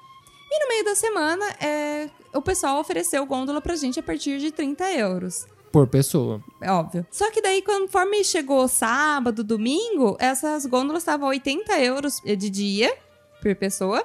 e 0.51 0.63
no 0.63 0.69
meio 0.69 0.85
da 0.85 0.95
semana 0.95 1.45
é, 1.61 2.11
o 2.35 2.41
pessoal 2.41 2.81
ofereceu 2.81 3.25
gôndola 3.27 3.61
pra 3.61 3.77
gente 3.77 4.01
a 4.01 4.03
partir 4.03 4.39
de 4.39 4.51
30 4.51 4.93
euros. 4.93 5.47
Por 5.71 5.87
pessoa. 5.87 6.43
É 6.61 6.71
óbvio. 6.73 7.07
Só 7.11 7.31
que 7.31 7.43
daí, 7.43 7.61
conforme 7.61 8.25
chegou 8.25 8.67
sábado, 8.69 9.45
domingo, 9.45 10.17
essas 10.19 10.65
gôndolas 10.65 11.03
estavam 11.03 11.29
80 11.29 11.79
euros 11.81 12.21
de 12.25 12.49
dia 12.49 12.97
por 13.43 13.55
pessoa. 13.55 14.03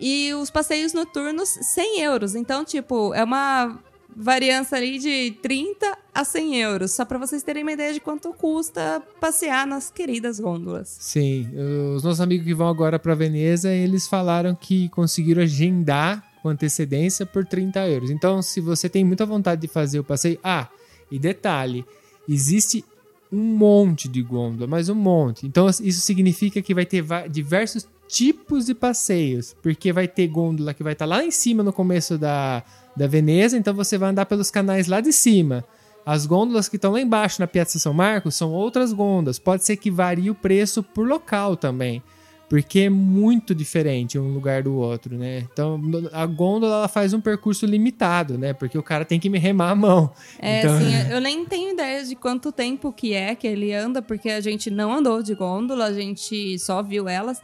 E 0.00 0.32
os 0.34 0.50
passeios 0.50 0.92
noturnos, 0.92 1.48
100 1.48 2.00
euros. 2.00 2.34
Então, 2.34 2.64
tipo, 2.64 3.12
é 3.14 3.22
uma 3.22 3.78
variância 4.16 4.76
ali 4.76 4.98
de 4.98 5.32
30 5.42 5.98
a 6.14 6.24
100 6.24 6.60
euros. 6.60 6.90
Só 6.92 7.04
pra 7.04 7.18
vocês 7.18 7.42
terem 7.42 7.62
uma 7.62 7.72
ideia 7.72 7.92
de 7.92 8.00
quanto 8.00 8.32
custa 8.32 9.02
passear 9.20 9.66
nas 9.66 9.90
queridas 9.90 10.38
gôndolas. 10.38 10.96
Sim, 11.00 11.48
os 11.96 12.02
nossos 12.02 12.20
amigos 12.20 12.46
que 12.46 12.54
vão 12.54 12.68
agora 12.68 12.98
para 12.98 13.14
Veneza, 13.14 13.72
eles 13.72 14.06
falaram 14.06 14.54
que 14.54 14.88
conseguiram 14.90 15.42
agendar 15.42 16.24
com 16.42 16.48
antecedência 16.48 17.24
por 17.24 17.46
30 17.46 17.88
euros. 17.88 18.10
Então, 18.10 18.42
se 18.42 18.60
você 18.60 18.88
tem 18.88 19.04
muita 19.04 19.24
vontade 19.24 19.60
de 19.60 19.68
fazer 19.68 20.00
o 20.00 20.04
passeio. 20.04 20.38
Ah, 20.42 20.68
e 21.10 21.18
detalhe: 21.18 21.84
existe 22.28 22.84
um 23.30 23.56
monte 23.56 24.08
de 24.08 24.22
gôndola, 24.22 24.66
mas 24.66 24.88
um 24.88 24.94
monte. 24.94 25.46
Então, 25.46 25.68
isso 25.68 26.00
significa 26.00 26.60
que 26.60 26.74
vai 26.74 26.84
ter 26.84 27.04
diversos 27.30 27.88
tipos 28.06 28.66
de 28.66 28.74
passeios, 28.74 29.56
porque 29.62 29.90
vai 29.90 30.06
ter 30.06 30.26
gôndola 30.26 30.74
que 30.74 30.82
vai 30.82 30.92
estar 30.92 31.06
lá 31.06 31.24
em 31.24 31.30
cima 31.30 31.62
no 31.62 31.72
começo 31.72 32.18
da, 32.18 32.62
da 32.96 33.06
Veneza, 33.06 33.56
então 33.56 33.74
você 33.74 33.96
vai 33.98 34.10
andar 34.10 34.26
pelos 34.26 34.50
canais 34.50 34.86
lá 34.86 35.00
de 35.00 35.12
cima. 35.12 35.64
As 36.04 36.26
gôndolas 36.26 36.68
que 36.68 36.76
estão 36.76 36.92
lá 36.92 37.00
embaixo 37.00 37.40
na 37.40 37.46
Piazza 37.46 37.78
São 37.78 37.94
Marcos 37.94 38.34
são 38.34 38.50
outras 38.52 38.92
gôndolas. 38.92 39.38
Pode 39.38 39.64
ser 39.64 39.76
que 39.76 39.90
varie 39.90 40.30
o 40.30 40.34
preço 40.34 40.82
por 40.82 41.06
local 41.06 41.56
também. 41.56 42.02
Porque 42.48 42.80
é 42.80 42.90
muito 42.90 43.54
diferente 43.54 44.18
um 44.18 44.34
lugar 44.34 44.62
do 44.62 44.74
outro, 44.74 45.16
né? 45.16 45.46
Então, 45.50 45.80
a 46.12 46.26
gôndola 46.26 46.74
ela 46.74 46.88
faz 46.88 47.14
um 47.14 47.20
percurso 47.20 47.64
limitado, 47.64 48.36
né? 48.36 48.52
Porque 48.52 48.76
o 48.76 48.82
cara 48.82 49.06
tem 49.06 49.18
que 49.18 49.30
me 49.30 49.38
remar 49.38 49.70
a 49.70 49.74
mão. 49.74 50.12
É, 50.38 50.58
Então- 50.58 50.76
assim, 50.76 50.92
eu 51.10 51.18
nem 51.20 51.46
tenho 51.46 51.72
ideia 51.72 52.04
de 52.04 52.14
quanto 52.14 52.52
tempo 52.52 52.92
que 52.92 53.14
é 53.14 53.34
que 53.34 53.46
ele 53.46 53.72
anda, 53.72 54.02
porque 54.02 54.28
a 54.28 54.40
gente 54.42 54.70
não 54.70 54.92
andou 54.92 55.22
de 55.22 55.34
gôndola, 55.34 55.86
a 55.86 55.92
gente 55.94 56.58
só 56.58 56.82
viu 56.82 57.08
elas. 57.08 57.40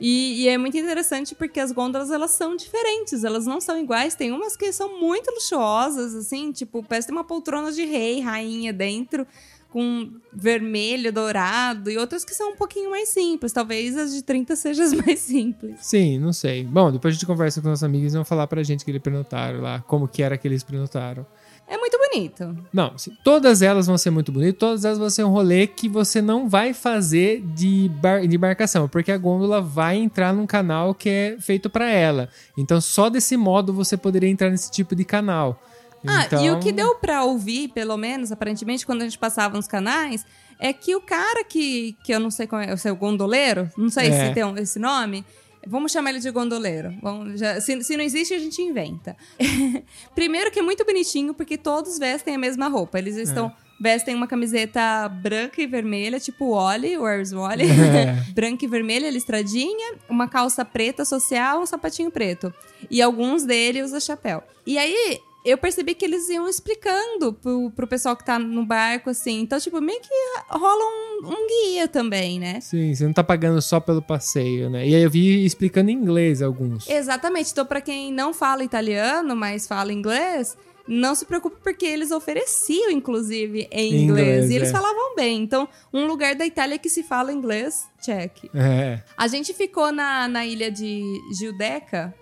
E, 0.00 0.44
e 0.44 0.48
é 0.48 0.56
muito 0.56 0.78
interessante 0.78 1.34
porque 1.34 1.60
as 1.60 1.70
gôndolas, 1.72 2.10
elas 2.10 2.30
são 2.30 2.56
diferentes, 2.56 3.22
elas 3.22 3.44
não 3.46 3.60
são 3.60 3.78
iguais. 3.78 4.14
Tem 4.14 4.32
umas 4.32 4.56
que 4.56 4.72
são 4.72 4.98
muito 4.98 5.30
luxuosas, 5.30 6.14
assim, 6.14 6.50
tipo, 6.50 6.82
parece 6.82 7.06
tem 7.06 7.14
uma 7.14 7.24
poltrona 7.24 7.70
de 7.70 7.84
rei, 7.84 8.20
rainha 8.20 8.72
dentro, 8.72 9.26
com 9.68 10.10
vermelho, 10.32 11.12
dourado, 11.12 11.90
e 11.90 11.98
outras 11.98 12.24
que 12.24 12.34
são 12.34 12.52
um 12.52 12.56
pouquinho 12.56 12.90
mais 12.90 13.10
simples. 13.10 13.52
Talvez 13.52 13.96
as 13.96 14.14
de 14.14 14.22
30 14.22 14.56
sejam 14.56 14.86
as 14.86 14.92
mais 15.06 15.18
simples. 15.20 15.76
Sim, 15.80 16.18
não 16.18 16.32
sei. 16.32 16.64
Bom, 16.64 16.90
depois 16.90 17.12
a 17.12 17.14
gente 17.14 17.26
conversa 17.26 17.60
com 17.60 17.68
nossos 17.68 17.84
amigos 17.84 18.12
e 18.12 18.16
vão 18.16 18.24
falar 18.24 18.46
pra 18.46 18.62
gente 18.62 18.84
que 18.84 18.90
eles 18.90 19.02
pernotaram 19.02 19.60
lá, 19.60 19.80
como 19.86 20.08
que 20.08 20.22
era 20.22 20.38
que 20.38 20.48
eles 20.48 20.64
pernotaram. 20.64 21.26
É 21.72 21.78
muito 21.78 21.96
bonito. 21.96 22.56
Não, 22.72 22.94
todas 23.22 23.62
elas 23.62 23.86
vão 23.86 23.96
ser 23.96 24.10
muito 24.10 24.32
bonitas, 24.32 24.58
todas 24.58 24.84
elas 24.84 24.98
vão 24.98 25.08
ser 25.08 25.22
um 25.22 25.28
rolê 25.30 25.68
que 25.68 25.88
você 25.88 26.20
não 26.20 26.48
vai 26.48 26.74
fazer 26.74 27.40
de, 27.54 27.88
bar- 27.94 28.26
de 28.26 28.34
embarcação, 28.34 28.88
porque 28.88 29.12
a 29.12 29.16
gôndola 29.16 29.60
vai 29.62 29.96
entrar 29.96 30.34
num 30.34 30.46
canal 30.48 30.92
que 30.92 31.08
é 31.08 31.36
feito 31.38 31.70
pra 31.70 31.88
ela. 31.88 32.28
Então, 32.58 32.80
só 32.80 33.08
desse 33.08 33.36
modo 33.36 33.72
você 33.72 33.96
poderia 33.96 34.28
entrar 34.28 34.50
nesse 34.50 34.68
tipo 34.70 34.96
de 34.96 35.04
canal. 35.04 35.62
Ah, 36.04 36.24
Então, 36.24 36.44
e 36.44 36.50
o 36.50 36.58
que 36.58 36.72
deu 36.72 36.96
pra 36.96 37.22
ouvir, 37.22 37.68
pelo 37.68 37.96
menos, 37.96 38.32
aparentemente, 38.32 38.84
quando 38.84 39.02
a 39.02 39.04
gente 39.04 39.18
passava 39.18 39.56
nos 39.56 39.68
canais, 39.68 40.26
é 40.58 40.72
que 40.72 40.96
o 40.96 41.00
cara 41.00 41.44
que, 41.44 41.94
que 42.02 42.12
eu 42.12 42.18
não 42.18 42.30
sei 42.32 42.46
qual 42.48 42.60
é, 42.60 42.72
o 42.74 42.78
seu 42.78 42.96
gondoleiro, 42.96 43.70
não 43.78 43.88
sei 43.90 44.08
É. 44.08 44.26
se 44.28 44.34
tem 44.34 44.42
esse 44.58 44.78
nome, 44.80 45.24
vamos 45.66 45.92
chamar 45.92 46.10
ele 46.10 46.20
de 46.20 46.30
gondoleiro. 46.30 46.94
Vamos, 47.02 47.38
já- 47.38 47.60
se, 47.60 47.82
se 47.82 47.96
não 47.96 48.04
existe, 48.04 48.34
a 48.34 48.38
gente 48.38 48.60
inventa. 48.62 49.16
Primeiro 50.14 50.50
que 50.50 50.58
é 50.58 50.62
muito 50.62 50.84
bonitinho, 50.84 51.34
porque 51.34 51.56
todos 51.58 51.98
vestem 51.98 52.34
a 52.34 52.38
mesma 52.38 52.68
roupa. 52.68 52.98
Eles 52.98 53.16
estão... 53.16 53.52
Vestem 53.82 54.14
uma 54.14 54.26
camiseta 54.26 55.08
branca 55.08 55.62
e 55.62 55.66
vermelha, 55.66 56.20
tipo 56.20 56.50
Wally, 56.50 56.98
Where's 56.98 57.32
Wally? 57.32 57.64
É. 57.64 58.12
branca 58.34 58.62
e 58.62 58.68
vermelha, 58.68 59.08
listradinha, 59.08 59.94
uma 60.06 60.28
calça 60.28 60.62
preta 60.66 61.02
social, 61.02 61.62
um 61.62 61.64
sapatinho 61.64 62.10
preto. 62.10 62.52
E 62.90 63.00
alguns 63.00 63.42
deles 63.42 63.86
usam 63.86 63.98
chapéu. 63.98 64.42
E 64.66 64.76
aí, 64.76 65.18
eu 65.44 65.56
percebi 65.56 65.94
que 65.94 66.04
eles 66.04 66.28
iam 66.28 66.48
explicando 66.48 67.32
pro, 67.32 67.70
pro 67.70 67.86
pessoal 67.86 68.16
que 68.16 68.24
tá 68.24 68.38
no 68.38 68.64
barco, 68.64 69.10
assim. 69.10 69.40
Então, 69.40 69.58
tipo, 69.58 69.80
meio 69.80 70.00
que 70.00 70.08
rola 70.50 70.84
um, 70.84 71.28
um 71.28 71.46
guia 71.46 71.88
também, 71.88 72.38
né? 72.38 72.60
Sim, 72.60 72.94
você 72.94 73.04
não 73.04 73.12
tá 73.12 73.24
pagando 73.24 73.60
só 73.62 73.80
pelo 73.80 74.02
passeio, 74.02 74.68
né? 74.68 74.86
E 74.86 74.94
aí 74.94 75.02
eu 75.02 75.10
vi 75.10 75.44
explicando 75.44 75.90
em 75.90 75.94
inglês 75.94 76.42
alguns. 76.42 76.88
Exatamente. 76.88 77.52
Então, 77.52 77.64
pra 77.64 77.80
quem 77.80 78.12
não 78.12 78.34
fala 78.34 78.62
italiano, 78.64 79.34
mas 79.34 79.66
fala 79.66 79.92
inglês, 79.92 80.56
não 80.86 81.14
se 81.14 81.24
preocupe 81.24 81.56
porque 81.62 81.86
eles 81.86 82.10
ofereciam, 82.10 82.90
inclusive, 82.90 83.66
em 83.70 83.94
Em 83.94 84.02
inglês. 84.02 84.26
inglês, 84.28 84.50
e 84.50 84.54
eles 84.56 84.68
é. 84.68 84.72
falavam 84.72 85.14
bem. 85.14 85.42
Então, 85.42 85.68
um 85.92 86.06
lugar 86.06 86.34
da 86.34 86.44
Itália 86.44 86.78
que 86.78 86.88
se 86.90 87.02
fala 87.02 87.32
inglês, 87.32 87.86
check. 88.02 88.44
É. 88.54 89.00
A 89.16 89.26
gente 89.26 89.54
ficou 89.54 89.90
na, 89.90 90.28
na 90.28 90.44
ilha 90.44 90.70
de 90.70 91.02
Gildeca 91.38 92.14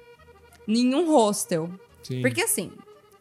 em 0.68 0.94
um 0.94 1.11
hostel. 1.11 1.68
Sim. 2.02 2.20
Porque 2.20 2.42
assim, 2.42 2.70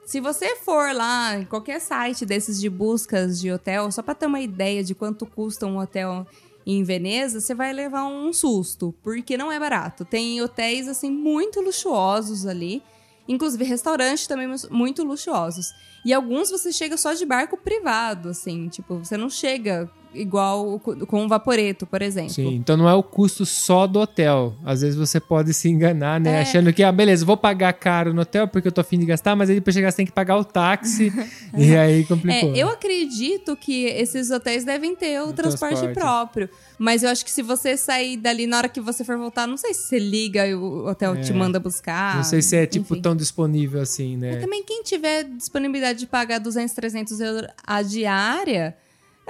se 0.07 0.21
você 0.21 0.55
for 0.55 0.95
lá 0.95 1.37
em 1.37 1.43
qualquer 1.43 1.81
site 1.81 2.25
desses 2.25 2.61
de 2.61 2.69
buscas 2.69 3.41
de 3.41 3.51
hotel, 3.51 3.91
só 3.91 4.01
pra 4.01 4.15
ter 4.15 4.25
uma 4.25 4.39
ideia 4.39 4.81
de 4.81 4.95
quanto 4.95 5.25
custa 5.25 5.65
um 5.65 5.77
hotel 5.77 6.25
em 6.65 6.81
Veneza, 6.81 7.41
você 7.41 7.53
vai 7.53 7.73
levar 7.73 8.05
um 8.05 8.31
susto, 8.31 8.95
porque 9.03 9.35
não 9.35 9.51
é 9.51 9.59
barato. 9.59 10.05
Tem 10.05 10.41
hotéis 10.41 10.87
assim 10.87 11.11
muito 11.11 11.59
luxuosos 11.59 12.45
ali 12.45 12.81
Inclusive 13.27 13.63
restaurantes 13.65 14.25
também 14.25 14.47
muito 14.69 15.03
luxuosos. 15.03 15.73
E 16.05 16.13
alguns 16.13 16.49
você 16.49 16.71
chega 16.71 16.95
só 16.95 17.13
de 17.13 17.25
barco 17.25 17.57
privado, 17.57 18.29
assim, 18.29 18.69
tipo, 18.69 18.99
você 18.99 19.17
não 19.17 19.29
chega 19.29 19.89
igual 20.13 20.79
com 20.79 21.23
um 21.23 21.27
vaporeto, 21.27 21.85
por 21.85 22.01
exemplo. 22.01 22.33
Sim, 22.33 22.55
então 22.55 22.75
não 22.75 22.87
é 22.87 22.93
o 22.93 23.03
custo 23.03 23.45
só 23.45 23.87
do 23.87 23.99
hotel. 23.99 24.55
Às 24.65 24.81
vezes 24.81 24.95
você 24.97 25.19
pode 25.19 25.53
se 25.53 25.69
enganar, 25.69 26.19
né? 26.19 26.39
É. 26.39 26.41
Achando 26.41 26.71
que, 26.73 26.83
ah, 26.83 26.91
beleza, 26.91 27.25
vou 27.25 27.37
pagar 27.37 27.73
caro 27.73 28.13
no 28.13 28.21
hotel 28.21 28.47
porque 28.47 28.67
eu 28.67 28.71
tô 28.71 28.81
afim 28.81 28.99
de 28.99 29.05
gastar, 29.05 29.35
mas 29.35 29.49
aí 29.49 29.55
depois 29.55 29.73
chegar 29.73 29.91
você 29.91 29.97
tem 29.97 30.05
que 30.05 30.11
pagar 30.11 30.37
o 30.37 30.45
táxi 30.45 31.11
e 31.57 31.75
aí 31.75 32.05
complicou. 32.05 32.53
É, 32.53 32.57
eu 32.57 32.69
acredito 32.69 33.55
que 33.55 33.85
esses 33.85 34.31
hotéis 34.31 34.63
devem 34.63 34.95
ter 34.95 35.21
o, 35.21 35.29
o 35.29 35.33
transporte, 35.33 35.79
transporte, 35.79 35.99
próprio. 35.99 36.49
Mas 36.77 37.03
eu 37.03 37.09
acho 37.09 37.25
que 37.25 37.31
se 37.31 37.41
você 37.41 37.75
sair 37.75 38.17
dali 38.17 38.45
na 38.45 38.57
hora 38.57 38.69
que 38.69 38.79
você 38.79 39.03
for 39.03 39.17
voltar, 39.17 39.47
não 39.47 39.57
sei 39.57 39.73
se 39.73 39.87
você 39.87 39.99
liga 39.99 40.45
e 40.45 40.53
o 40.53 40.87
hotel 40.87 41.15
é. 41.15 41.21
te 41.21 41.33
manda 41.33 41.59
buscar. 41.59 42.17
Não 42.17 42.23
sei 42.23 42.41
se 42.41 42.55
é, 42.55 42.65
tipo, 42.65 42.95
tão 43.01 43.15
disponível 43.15 43.81
assim, 43.81 44.15
né? 44.15 44.33
E 44.33 44.39
também 44.39 44.63
quem 44.63 44.83
tiver 44.83 45.23
disponibilidade 45.23 45.99
de 45.99 46.07
pagar 46.07 46.39
200, 46.39 46.73
300 46.73 47.19
euros 47.19 47.49
a 47.65 47.81
diária 47.81 48.75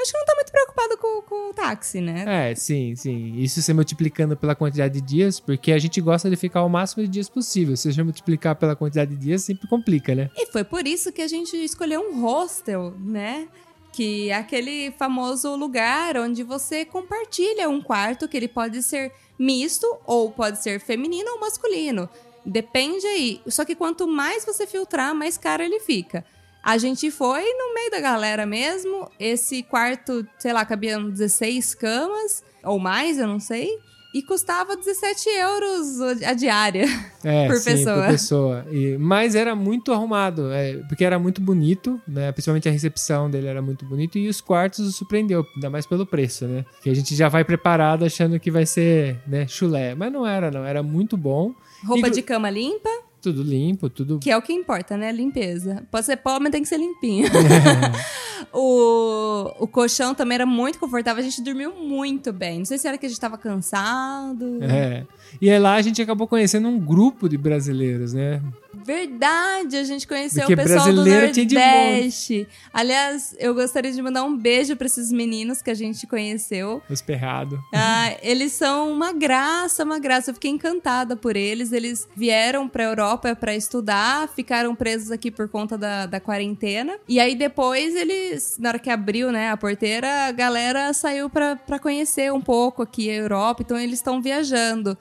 acho 0.02 0.12
que 0.12 0.18
não 0.18 0.26
tá 0.26 0.36
muito 0.36 0.52
preocupado 0.52 0.98
com, 0.98 1.22
com 1.24 1.50
o 1.50 1.54
táxi, 1.54 2.02
né? 2.02 2.52
É, 2.52 2.56
sim, 2.56 2.96
sim. 2.96 3.36
Isso 3.38 3.62
você 3.62 3.74
multiplicando 3.74 4.38
pela 4.38 4.56
quantidade 4.56 4.94
de 4.94 5.02
dias, 5.02 5.40
porque 5.40 5.72
a 5.72 5.80
gente 5.80 6.00
gosta 6.00 6.30
de 6.30 6.36
ficar 6.36 6.64
o 6.64 6.70
máximo 6.70 7.04
de 7.04 7.10
dias 7.10 7.30
possível. 7.30 7.76
Se 7.76 7.92
você 7.92 8.04
multiplicar 8.04 8.56
pela 8.56 8.76
quantidade 8.76 9.12
de 9.12 9.18
dias, 9.18 9.44
sempre 9.44 9.68
complica, 9.68 10.14
né? 10.14 10.30
E 10.36 10.46
foi 10.48 10.64
por 10.64 10.86
isso 10.86 11.12
que 11.12 11.22
a 11.22 11.28
gente 11.28 11.56
escolheu 11.58 12.02
um 12.02 12.22
hostel, 12.22 12.94
né? 13.00 13.48
Que 13.92 14.30
é 14.30 14.36
aquele 14.36 14.92
famoso 14.92 15.56
lugar 15.56 16.18
onde 16.18 16.44
você 16.44 16.86
compartilha 16.86 17.70
um 17.70 17.82
quarto 17.82 18.28
que 18.28 18.38
ele 18.38 18.48
pode 18.48 18.84
ser 18.84 19.12
misto 19.40 19.88
ou 20.06 20.32
pode 20.32 20.62
ser 20.62 20.80
feminino 20.80 21.32
ou 21.32 21.40
masculino. 21.40 22.08
Depende 22.46 23.06
aí. 23.08 23.42
Só 23.48 23.66
que 23.66 23.76
quanto 23.76 24.08
mais 24.08 24.46
você 24.46 24.66
filtrar, 24.66 25.14
mais 25.14 25.38
caro 25.38 25.64
ele 25.64 25.80
fica. 25.80 26.24
A 26.64 26.78
gente 26.78 27.10
foi 27.10 27.44
no 27.44 27.74
meio 27.74 27.92
da 27.92 28.00
galera 28.00 28.46
mesmo. 28.46 29.10
Esse 29.20 29.64
quarto, 29.64 30.28
sei 30.38 30.52
lá, 30.54 30.66
cabiam 30.66 31.10
16 31.10 31.76
camas 31.76 32.44
ou 32.64 32.80
mais, 32.80 33.18
eu 33.18 33.28
não 33.28 33.40
sei. 33.40 33.70
E 34.14 34.22
custava 34.24 34.76
17 34.76 35.30
euros 35.30 36.02
a 36.24 36.34
diária 36.34 36.86
é, 37.24 37.46
por 37.48 37.58
sim, 37.58 37.72
pessoa. 37.72 37.96
Por 38.04 38.08
pessoa. 38.08 38.66
E, 38.72 38.98
mas 38.98 39.36
era 39.36 39.54
muito 39.54 39.92
arrumado, 39.92 40.52
é, 40.52 40.78
porque 40.88 41.04
era 41.04 41.20
muito 41.20 41.42
bonito, 41.42 42.02
né? 42.08 42.32
Principalmente 42.32 42.68
a 42.68 42.72
recepção 42.72 43.30
dele 43.30 43.48
era 43.48 43.62
muito 43.62 43.86
bonito 43.86 44.18
e 44.18 44.28
os 44.28 44.42
quartos 44.42 44.96
surpreendeu, 44.96 45.46
ainda 45.56 45.70
mais 45.70 45.86
pelo 45.86 46.06
preço, 46.06 46.46
né? 46.48 46.66
Que 46.82 46.90
a 46.90 46.96
gente 46.96 47.16
já 47.16 47.30
vai 47.30 47.44
preparado 47.44 48.06
achando 48.06 48.40
que 48.40 48.50
vai 48.50 48.66
ser, 48.66 49.20
né, 49.28 49.46
chulé. 49.48 49.94
Mas 49.94 50.12
não 50.12 50.26
era, 50.26 50.50
não. 50.50 50.66
Era 50.66 50.82
muito 50.82 51.16
bom. 51.18 51.54
Roupa 51.86 52.08
e, 52.08 52.12
de 52.12 52.22
cama 52.22 52.50
limpa? 52.50 52.90
Tudo 53.22 53.42
limpo, 53.42 53.90
tudo. 53.90 54.20
Que 54.20 54.30
é 54.30 54.38
o 54.38 54.42
que 54.42 54.54
importa, 54.54 54.96
né? 54.96 55.12
Limpeza. 55.12 55.84
Pode 55.92 56.06
ser 56.06 56.18
pobre, 56.18 56.44
mas 56.44 56.52
tem 56.52 56.62
que 56.62 56.68
ser 56.68 56.78
limpinho. 56.78 57.28
o, 58.54 59.52
o 59.60 59.68
colchão 59.68 60.14
também 60.14 60.36
era 60.36 60.46
muito 60.46 60.80
confortável, 60.80 61.22
a 61.22 61.24
gente 61.24 61.42
dormiu 61.42 61.74
muito 61.74 62.32
bem. 62.32 62.60
Não 62.60 62.66
sei 62.66 62.78
se 62.78 62.88
era 62.88 62.98
que 62.98 63.06
a 63.06 63.10
gente 63.10 63.20
tava 63.20 63.38
cansado. 63.38 64.64
É. 64.64 65.06
E 65.42 65.50
aí 65.50 65.60
lá 65.60 65.76
a 65.76 65.82
gente 65.82 66.02
acabou 66.02 66.28
conhecendo 66.28 66.68
um 66.68 66.80
grupo 66.80 67.28
de 67.28 67.38
brasileiros, 67.38 68.14
né? 68.14 68.42
Verdade, 68.88 69.76
a 69.76 69.84
gente 69.84 70.08
conheceu 70.08 70.46
Porque 70.46 70.54
o 70.54 70.58
pessoal 70.64 70.86
do 70.86 71.06
Nordeste. 71.06 72.48
Aliás, 72.74 73.36
eu 73.38 73.54
gostaria 73.54 73.92
de 73.92 74.02
mandar 74.02 74.24
um 74.24 74.38
beijo 74.38 74.78
para 74.78 74.88
esses 74.88 75.12
meninos 75.12 75.62
que 75.62 75.70
a 75.70 75.74
gente 75.74 76.08
conheceu. 76.08 76.82
Os 76.90 77.02
perrados. 77.02 77.60
Ah, 77.76 78.16
eles 78.22 78.54
são 78.54 78.90
uma 78.90 79.12
graça, 79.12 79.84
uma 79.84 80.00
graça. 80.00 80.30
Eu 80.30 80.36
fiquei 80.36 80.52
encantada 80.52 81.18
por 81.18 81.36
eles. 81.36 81.74
Eles 81.74 82.08
vieram 82.16 82.70
para 82.70 82.86
Europa 82.86 83.36
para 83.36 83.54
estudar, 83.54 84.30
ficaram 84.30 84.74
presos 84.74 85.12
aqui 85.12 85.30
por 85.30 85.50
conta 85.50 85.78
da, 85.78 86.06
da 86.06 86.22
quarentena. 86.22 86.98
E 87.10 87.20
aí 87.20 87.36
depois 87.36 87.94
eles, 87.94 88.56
na 88.58 88.70
hora 88.70 88.80
que 88.80 88.90
abriu, 88.90 89.34
né, 89.34 89.52
a 89.52 89.58
porteira, 89.58 90.28
a 90.28 90.32
galera 90.32 90.94
saiu 90.94 91.30
para 91.30 91.78
conhecer 91.82 92.32
um 92.32 92.40
pouco 92.40 92.84
aqui 92.84 93.10
a 93.10 93.16
Europa. 93.16 93.64
Então 93.64 93.78
eles 93.78 93.96
estão 93.96 94.22
viajando. 94.22 94.98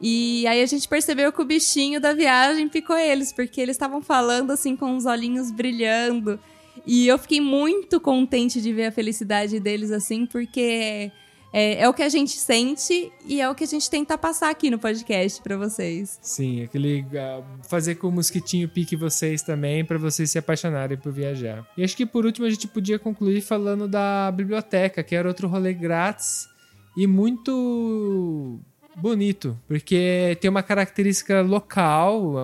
E 0.00 0.46
aí 0.46 0.62
a 0.62 0.66
gente 0.66 0.88
percebeu 0.88 1.32
que 1.32 1.42
o 1.42 1.44
bichinho 1.44 2.00
da 2.00 2.14
viagem 2.14 2.68
picou 2.68 2.96
eles, 2.96 3.32
porque 3.32 3.60
eles 3.60 3.76
estavam 3.76 4.00
falando 4.00 4.50
assim 4.50 4.74
com 4.74 4.96
os 4.96 5.04
olhinhos 5.04 5.50
brilhando. 5.50 6.40
E 6.86 7.06
eu 7.06 7.18
fiquei 7.18 7.40
muito 7.40 8.00
contente 8.00 8.60
de 8.60 8.72
ver 8.72 8.86
a 8.86 8.92
felicidade 8.92 9.60
deles 9.60 9.90
assim, 9.90 10.24
porque 10.24 11.12
é, 11.52 11.82
é, 11.82 11.88
o 11.88 11.92
que 11.92 12.02
a 12.02 12.08
gente 12.08 12.32
sente 12.38 13.12
e 13.26 13.40
é 13.40 13.50
o 13.50 13.54
que 13.54 13.64
a 13.64 13.66
gente 13.66 13.90
tenta 13.90 14.16
passar 14.16 14.50
aqui 14.50 14.70
no 14.70 14.78
podcast 14.78 15.42
para 15.42 15.56
vocês. 15.56 16.18
Sim, 16.22 16.62
aquele 16.62 17.02
uh, 17.02 17.44
fazer 17.68 17.96
com 17.96 18.08
o 18.08 18.12
mosquitinho 18.12 18.68
pique 18.68 18.94
vocês 18.94 19.42
também 19.42 19.84
para 19.84 19.98
vocês 19.98 20.30
se 20.30 20.38
apaixonarem 20.38 20.96
por 20.96 21.12
viajar. 21.12 21.66
E 21.76 21.82
acho 21.82 21.96
que 21.96 22.06
por 22.06 22.24
último 22.24 22.46
a 22.46 22.50
gente 22.50 22.68
podia 22.68 22.98
concluir 22.98 23.40
falando 23.40 23.88
da 23.88 24.30
biblioteca, 24.30 25.02
que 25.02 25.14
era 25.14 25.26
outro 25.26 25.48
rolê 25.48 25.74
grátis 25.74 26.48
e 26.96 27.06
muito 27.06 28.60
bonito, 28.96 29.58
porque 29.66 30.36
tem 30.40 30.50
uma 30.50 30.62
característica 30.62 31.42
local, 31.42 32.34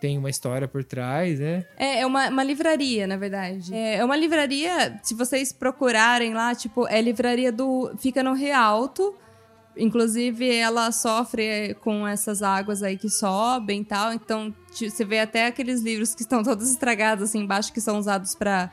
tem 0.00 0.18
uma 0.18 0.30
história 0.30 0.66
por 0.66 0.84
trás, 0.84 1.38
né? 1.38 1.64
É, 1.76 2.00
é 2.00 2.06
uma, 2.06 2.28
uma 2.28 2.42
livraria, 2.42 3.06
na 3.06 3.16
verdade. 3.16 3.74
É, 3.74 3.96
é 3.96 4.04
uma 4.04 4.16
livraria, 4.16 4.98
se 5.02 5.14
vocês 5.14 5.52
procurarem 5.52 6.34
lá, 6.34 6.54
tipo, 6.54 6.86
é 6.88 7.00
livraria 7.00 7.52
do. 7.52 7.92
Fica 7.98 8.22
no 8.22 8.34
Rialto. 8.34 9.14
Inclusive, 9.76 10.52
ela 10.52 10.90
sofre 10.90 11.74
com 11.80 12.06
essas 12.06 12.42
águas 12.42 12.82
aí 12.82 12.98
que 12.98 13.08
sobem 13.08 13.80
e 13.80 13.84
tal. 13.84 14.12
Então, 14.12 14.52
você 14.68 15.04
vê 15.04 15.20
até 15.20 15.46
aqueles 15.46 15.80
livros 15.80 16.14
que 16.14 16.22
estão 16.22 16.42
todos 16.42 16.68
estragados 16.68 17.24
assim 17.24 17.40
embaixo, 17.40 17.72
que 17.72 17.80
são 17.80 17.98
usados 17.98 18.34
para 18.34 18.70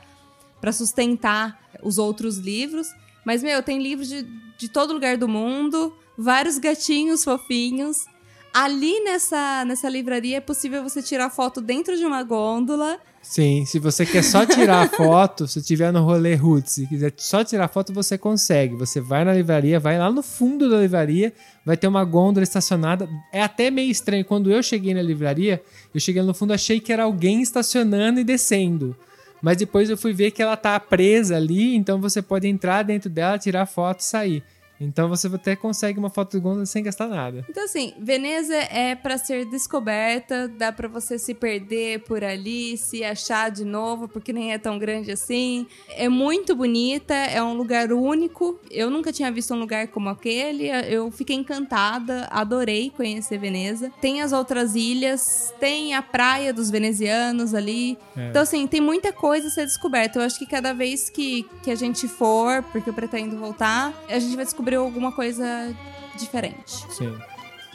sustentar 0.72 1.58
os 1.82 1.98
outros 1.98 2.36
livros. 2.36 2.88
Mas, 3.28 3.42
meu, 3.42 3.62
tem 3.62 3.78
livros 3.78 4.08
de, 4.08 4.26
de 4.56 4.70
todo 4.70 4.94
lugar 4.94 5.18
do 5.18 5.28
mundo 5.28 5.92
vários 6.16 6.56
gatinhos 6.56 7.22
fofinhos. 7.22 8.06
Ali 8.54 9.00
nessa, 9.04 9.66
nessa 9.66 9.86
livraria 9.86 10.38
é 10.38 10.40
possível 10.40 10.82
você 10.82 11.02
tirar 11.02 11.28
foto 11.28 11.60
dentro 11.60 11.94
de 11.94 12.06
uma 12.06 12.22
gôndola. 12.22 12.98
Sim, 13.20 13.66
se 13.66 13.78
você 13.78 14.06
quer 14.06 14.24
só 14.24 14.46
tirar 14.46 14.88
foto, 14.96 15.46
se 15.46 15.58
estiver 15.58 15.92
no 15.92 16.02
rolê 16.02 16.36
Roots 16.36 16.78
e 16.78 16.86
quiser 16.86 17.12
só 17.18 17.44
tirar 17.44 17.68
foto, 17.68 17.92
você 17.92 18.16
consegue. 18.16 18.74
Você 18.76 18.98
vai 18.98 19.26
na 19.26 19.34
livraria, 19.34 19.78
vai 19.78 19.98
lá 19.98 20.10
no 20.10 20.22
fundo 20.22 20.70
da 20.70 20.78
livraria, 20.78 21.34
vai 21.66 21.76
ter 21.76 21.86
uma 21.86 22.06
gôndola 22.06 22.44
estacionada. 22.44 23.06
É 23.30 23.42
até 23.42 23.70
meio 23.70 23.90
estranho. 23.90 24.24
Quando 24.24 24.50
eu 24.50 24.62
cheguei 24.62 24.94
na 24.94 25.02
livraria, 25.02 25.62
eu 25.94 26.00
cheguei 26.00 26.22
no 26.22 26.32
fundo, 26.32 26.54
achei 26.54 26.80
que 26.80 26.94
era 26.94 27.02
alguém 27.02 27.42
estacionando 27.42 28.18
e 28.20 28.24
descendo. 28.24 28.96
Mas 29.40 29.56
depois 29.56 29.88
eu 29.88 29.96
fui 29.96 30.12
ver 30.12 30.30
que 30.30 30.42
ela 30.42 30.56
tá 30.56 30.78
presa 30.80 31.36
ali, 31.36 31.74
então 31.74 32.00
você 32.00 32.20
pode 32.20 32.46
entrar 32.48 32.82
dentro 32.82 33.08
dela, 33.08 33.38
tirar 33.38 33.66
foto 33.66 34.00
e 34.00 34.04
sair. 34.04 34.42
Então 34.80 35.08
você 35.08 35.26
até 35.28 35.56
consegue 35.56 35.98
uma 35.98 36.10
foto 36.10 36.32
de 36.32 36.40
gôndola 36.40 36.66
sem 36.66 36.82
gastar 36.82 37.08
nada. 37.08 37.44
Então 37.48 37.64
assim, 37.64 37.94
Veneza 37.98 38.54
é 38.54 38.94
para 38.94 39.18
ser 39.18 39.44
descoberta, 39.46 40.48
dá 40.48 40.72
para 40.72 40.88
você 40.88 41.18
se 41.18 41.34
perder 41.34 42.00
por 42.00 42.22
ali, 42.22 42.76
se 42.76 43.04
achar 43.04 43.50
de 43.50 43.64
novo, 43.64 44.08
porque 44.08 44.32
nem 44.32 44.52
é 44.52 44.58
tão 44.58 44.78
grande 44.78 45.10
assim. 45.10 45.66
É 45.90 46.08
muito 46.08 46.54
bonita, 46.54 47.14
é 47.14 47.42
um 47.42 47.54
lugar 47.54 47.92
único. 47.92 48.58
Eu 48.70 48.90
nunca 48.90 49.12
tinha 49.12 49.30
visto 49.30 49.52
um 49.54 49.58
lugar 49.58 49.88
como 49.88 50.08
aquele. 50.08 50.68
Eu 50.88 51.10
fiquei 51.10 51.36
encantada, 51.36 52.28
adorei 52.30 52.90
conhecer 52.90 53.38
Veneza. 53.38 53.90
Tem 54.00 54.22
as 54.22 54.32
outras 54.32 54.74
ilhas, 54.74 55.52
tem 55.58 55.94
a 55.94 56.02
praia 56.02 56.52
dos 56.52 56.70
venezianos 56.70 57.54
ali. 57.54 57.98
É. 58.16 58.28
Então 58.28 58.42
assim, 58.42 58.66
tem 58.66 58.80
muita 58.80 59.12
coisa 59.12 59.48
a 59.48 59.50
ser 59.50 59.66
descoberta. 59.66 60.18
Eu 60.18 60.22
acho 60.22 60.38
que 60.38 60.46
cada 60.46 60.72
vez 60.72 61.10
que, 61.10 61.44
que 61.62 61.70
a 61.70 61.74
gente 61.74 62.06
for, 62.06 62.62
porque 62.64 62.90
eu 62.90 62.94
pretendo 62.94 63.36
voltar, 63.36 63.92
a 64.08 64.18
gente 64.18 64.36
vai 64.36 64.44
descobrir 64.44 64.67
descobriu 64.68 64.82
alguma 64.82 65.12
coisa 65.12 65.74
diferente. 66.16 66.84
Sim. 66.90 67.16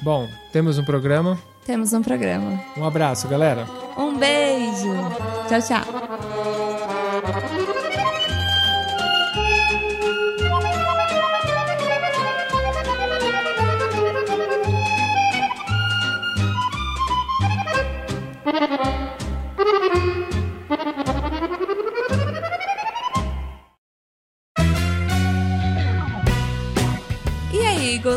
Bom, 0.02 0.30
temos 0.52 0.78
um 0.78 0.86
programa. 0.86 1.40
Temos 1.66 1.92
um 1.94 2.04
programa. 2.04 2.60
Um 2.78 2.86
abraço, 2.86 3.28
galera. 3.28 3.68
Um 3.98 4.16
beijo. 4.18 4.94
Tchau, 5.48 5.62
tchau. 5.62 5.84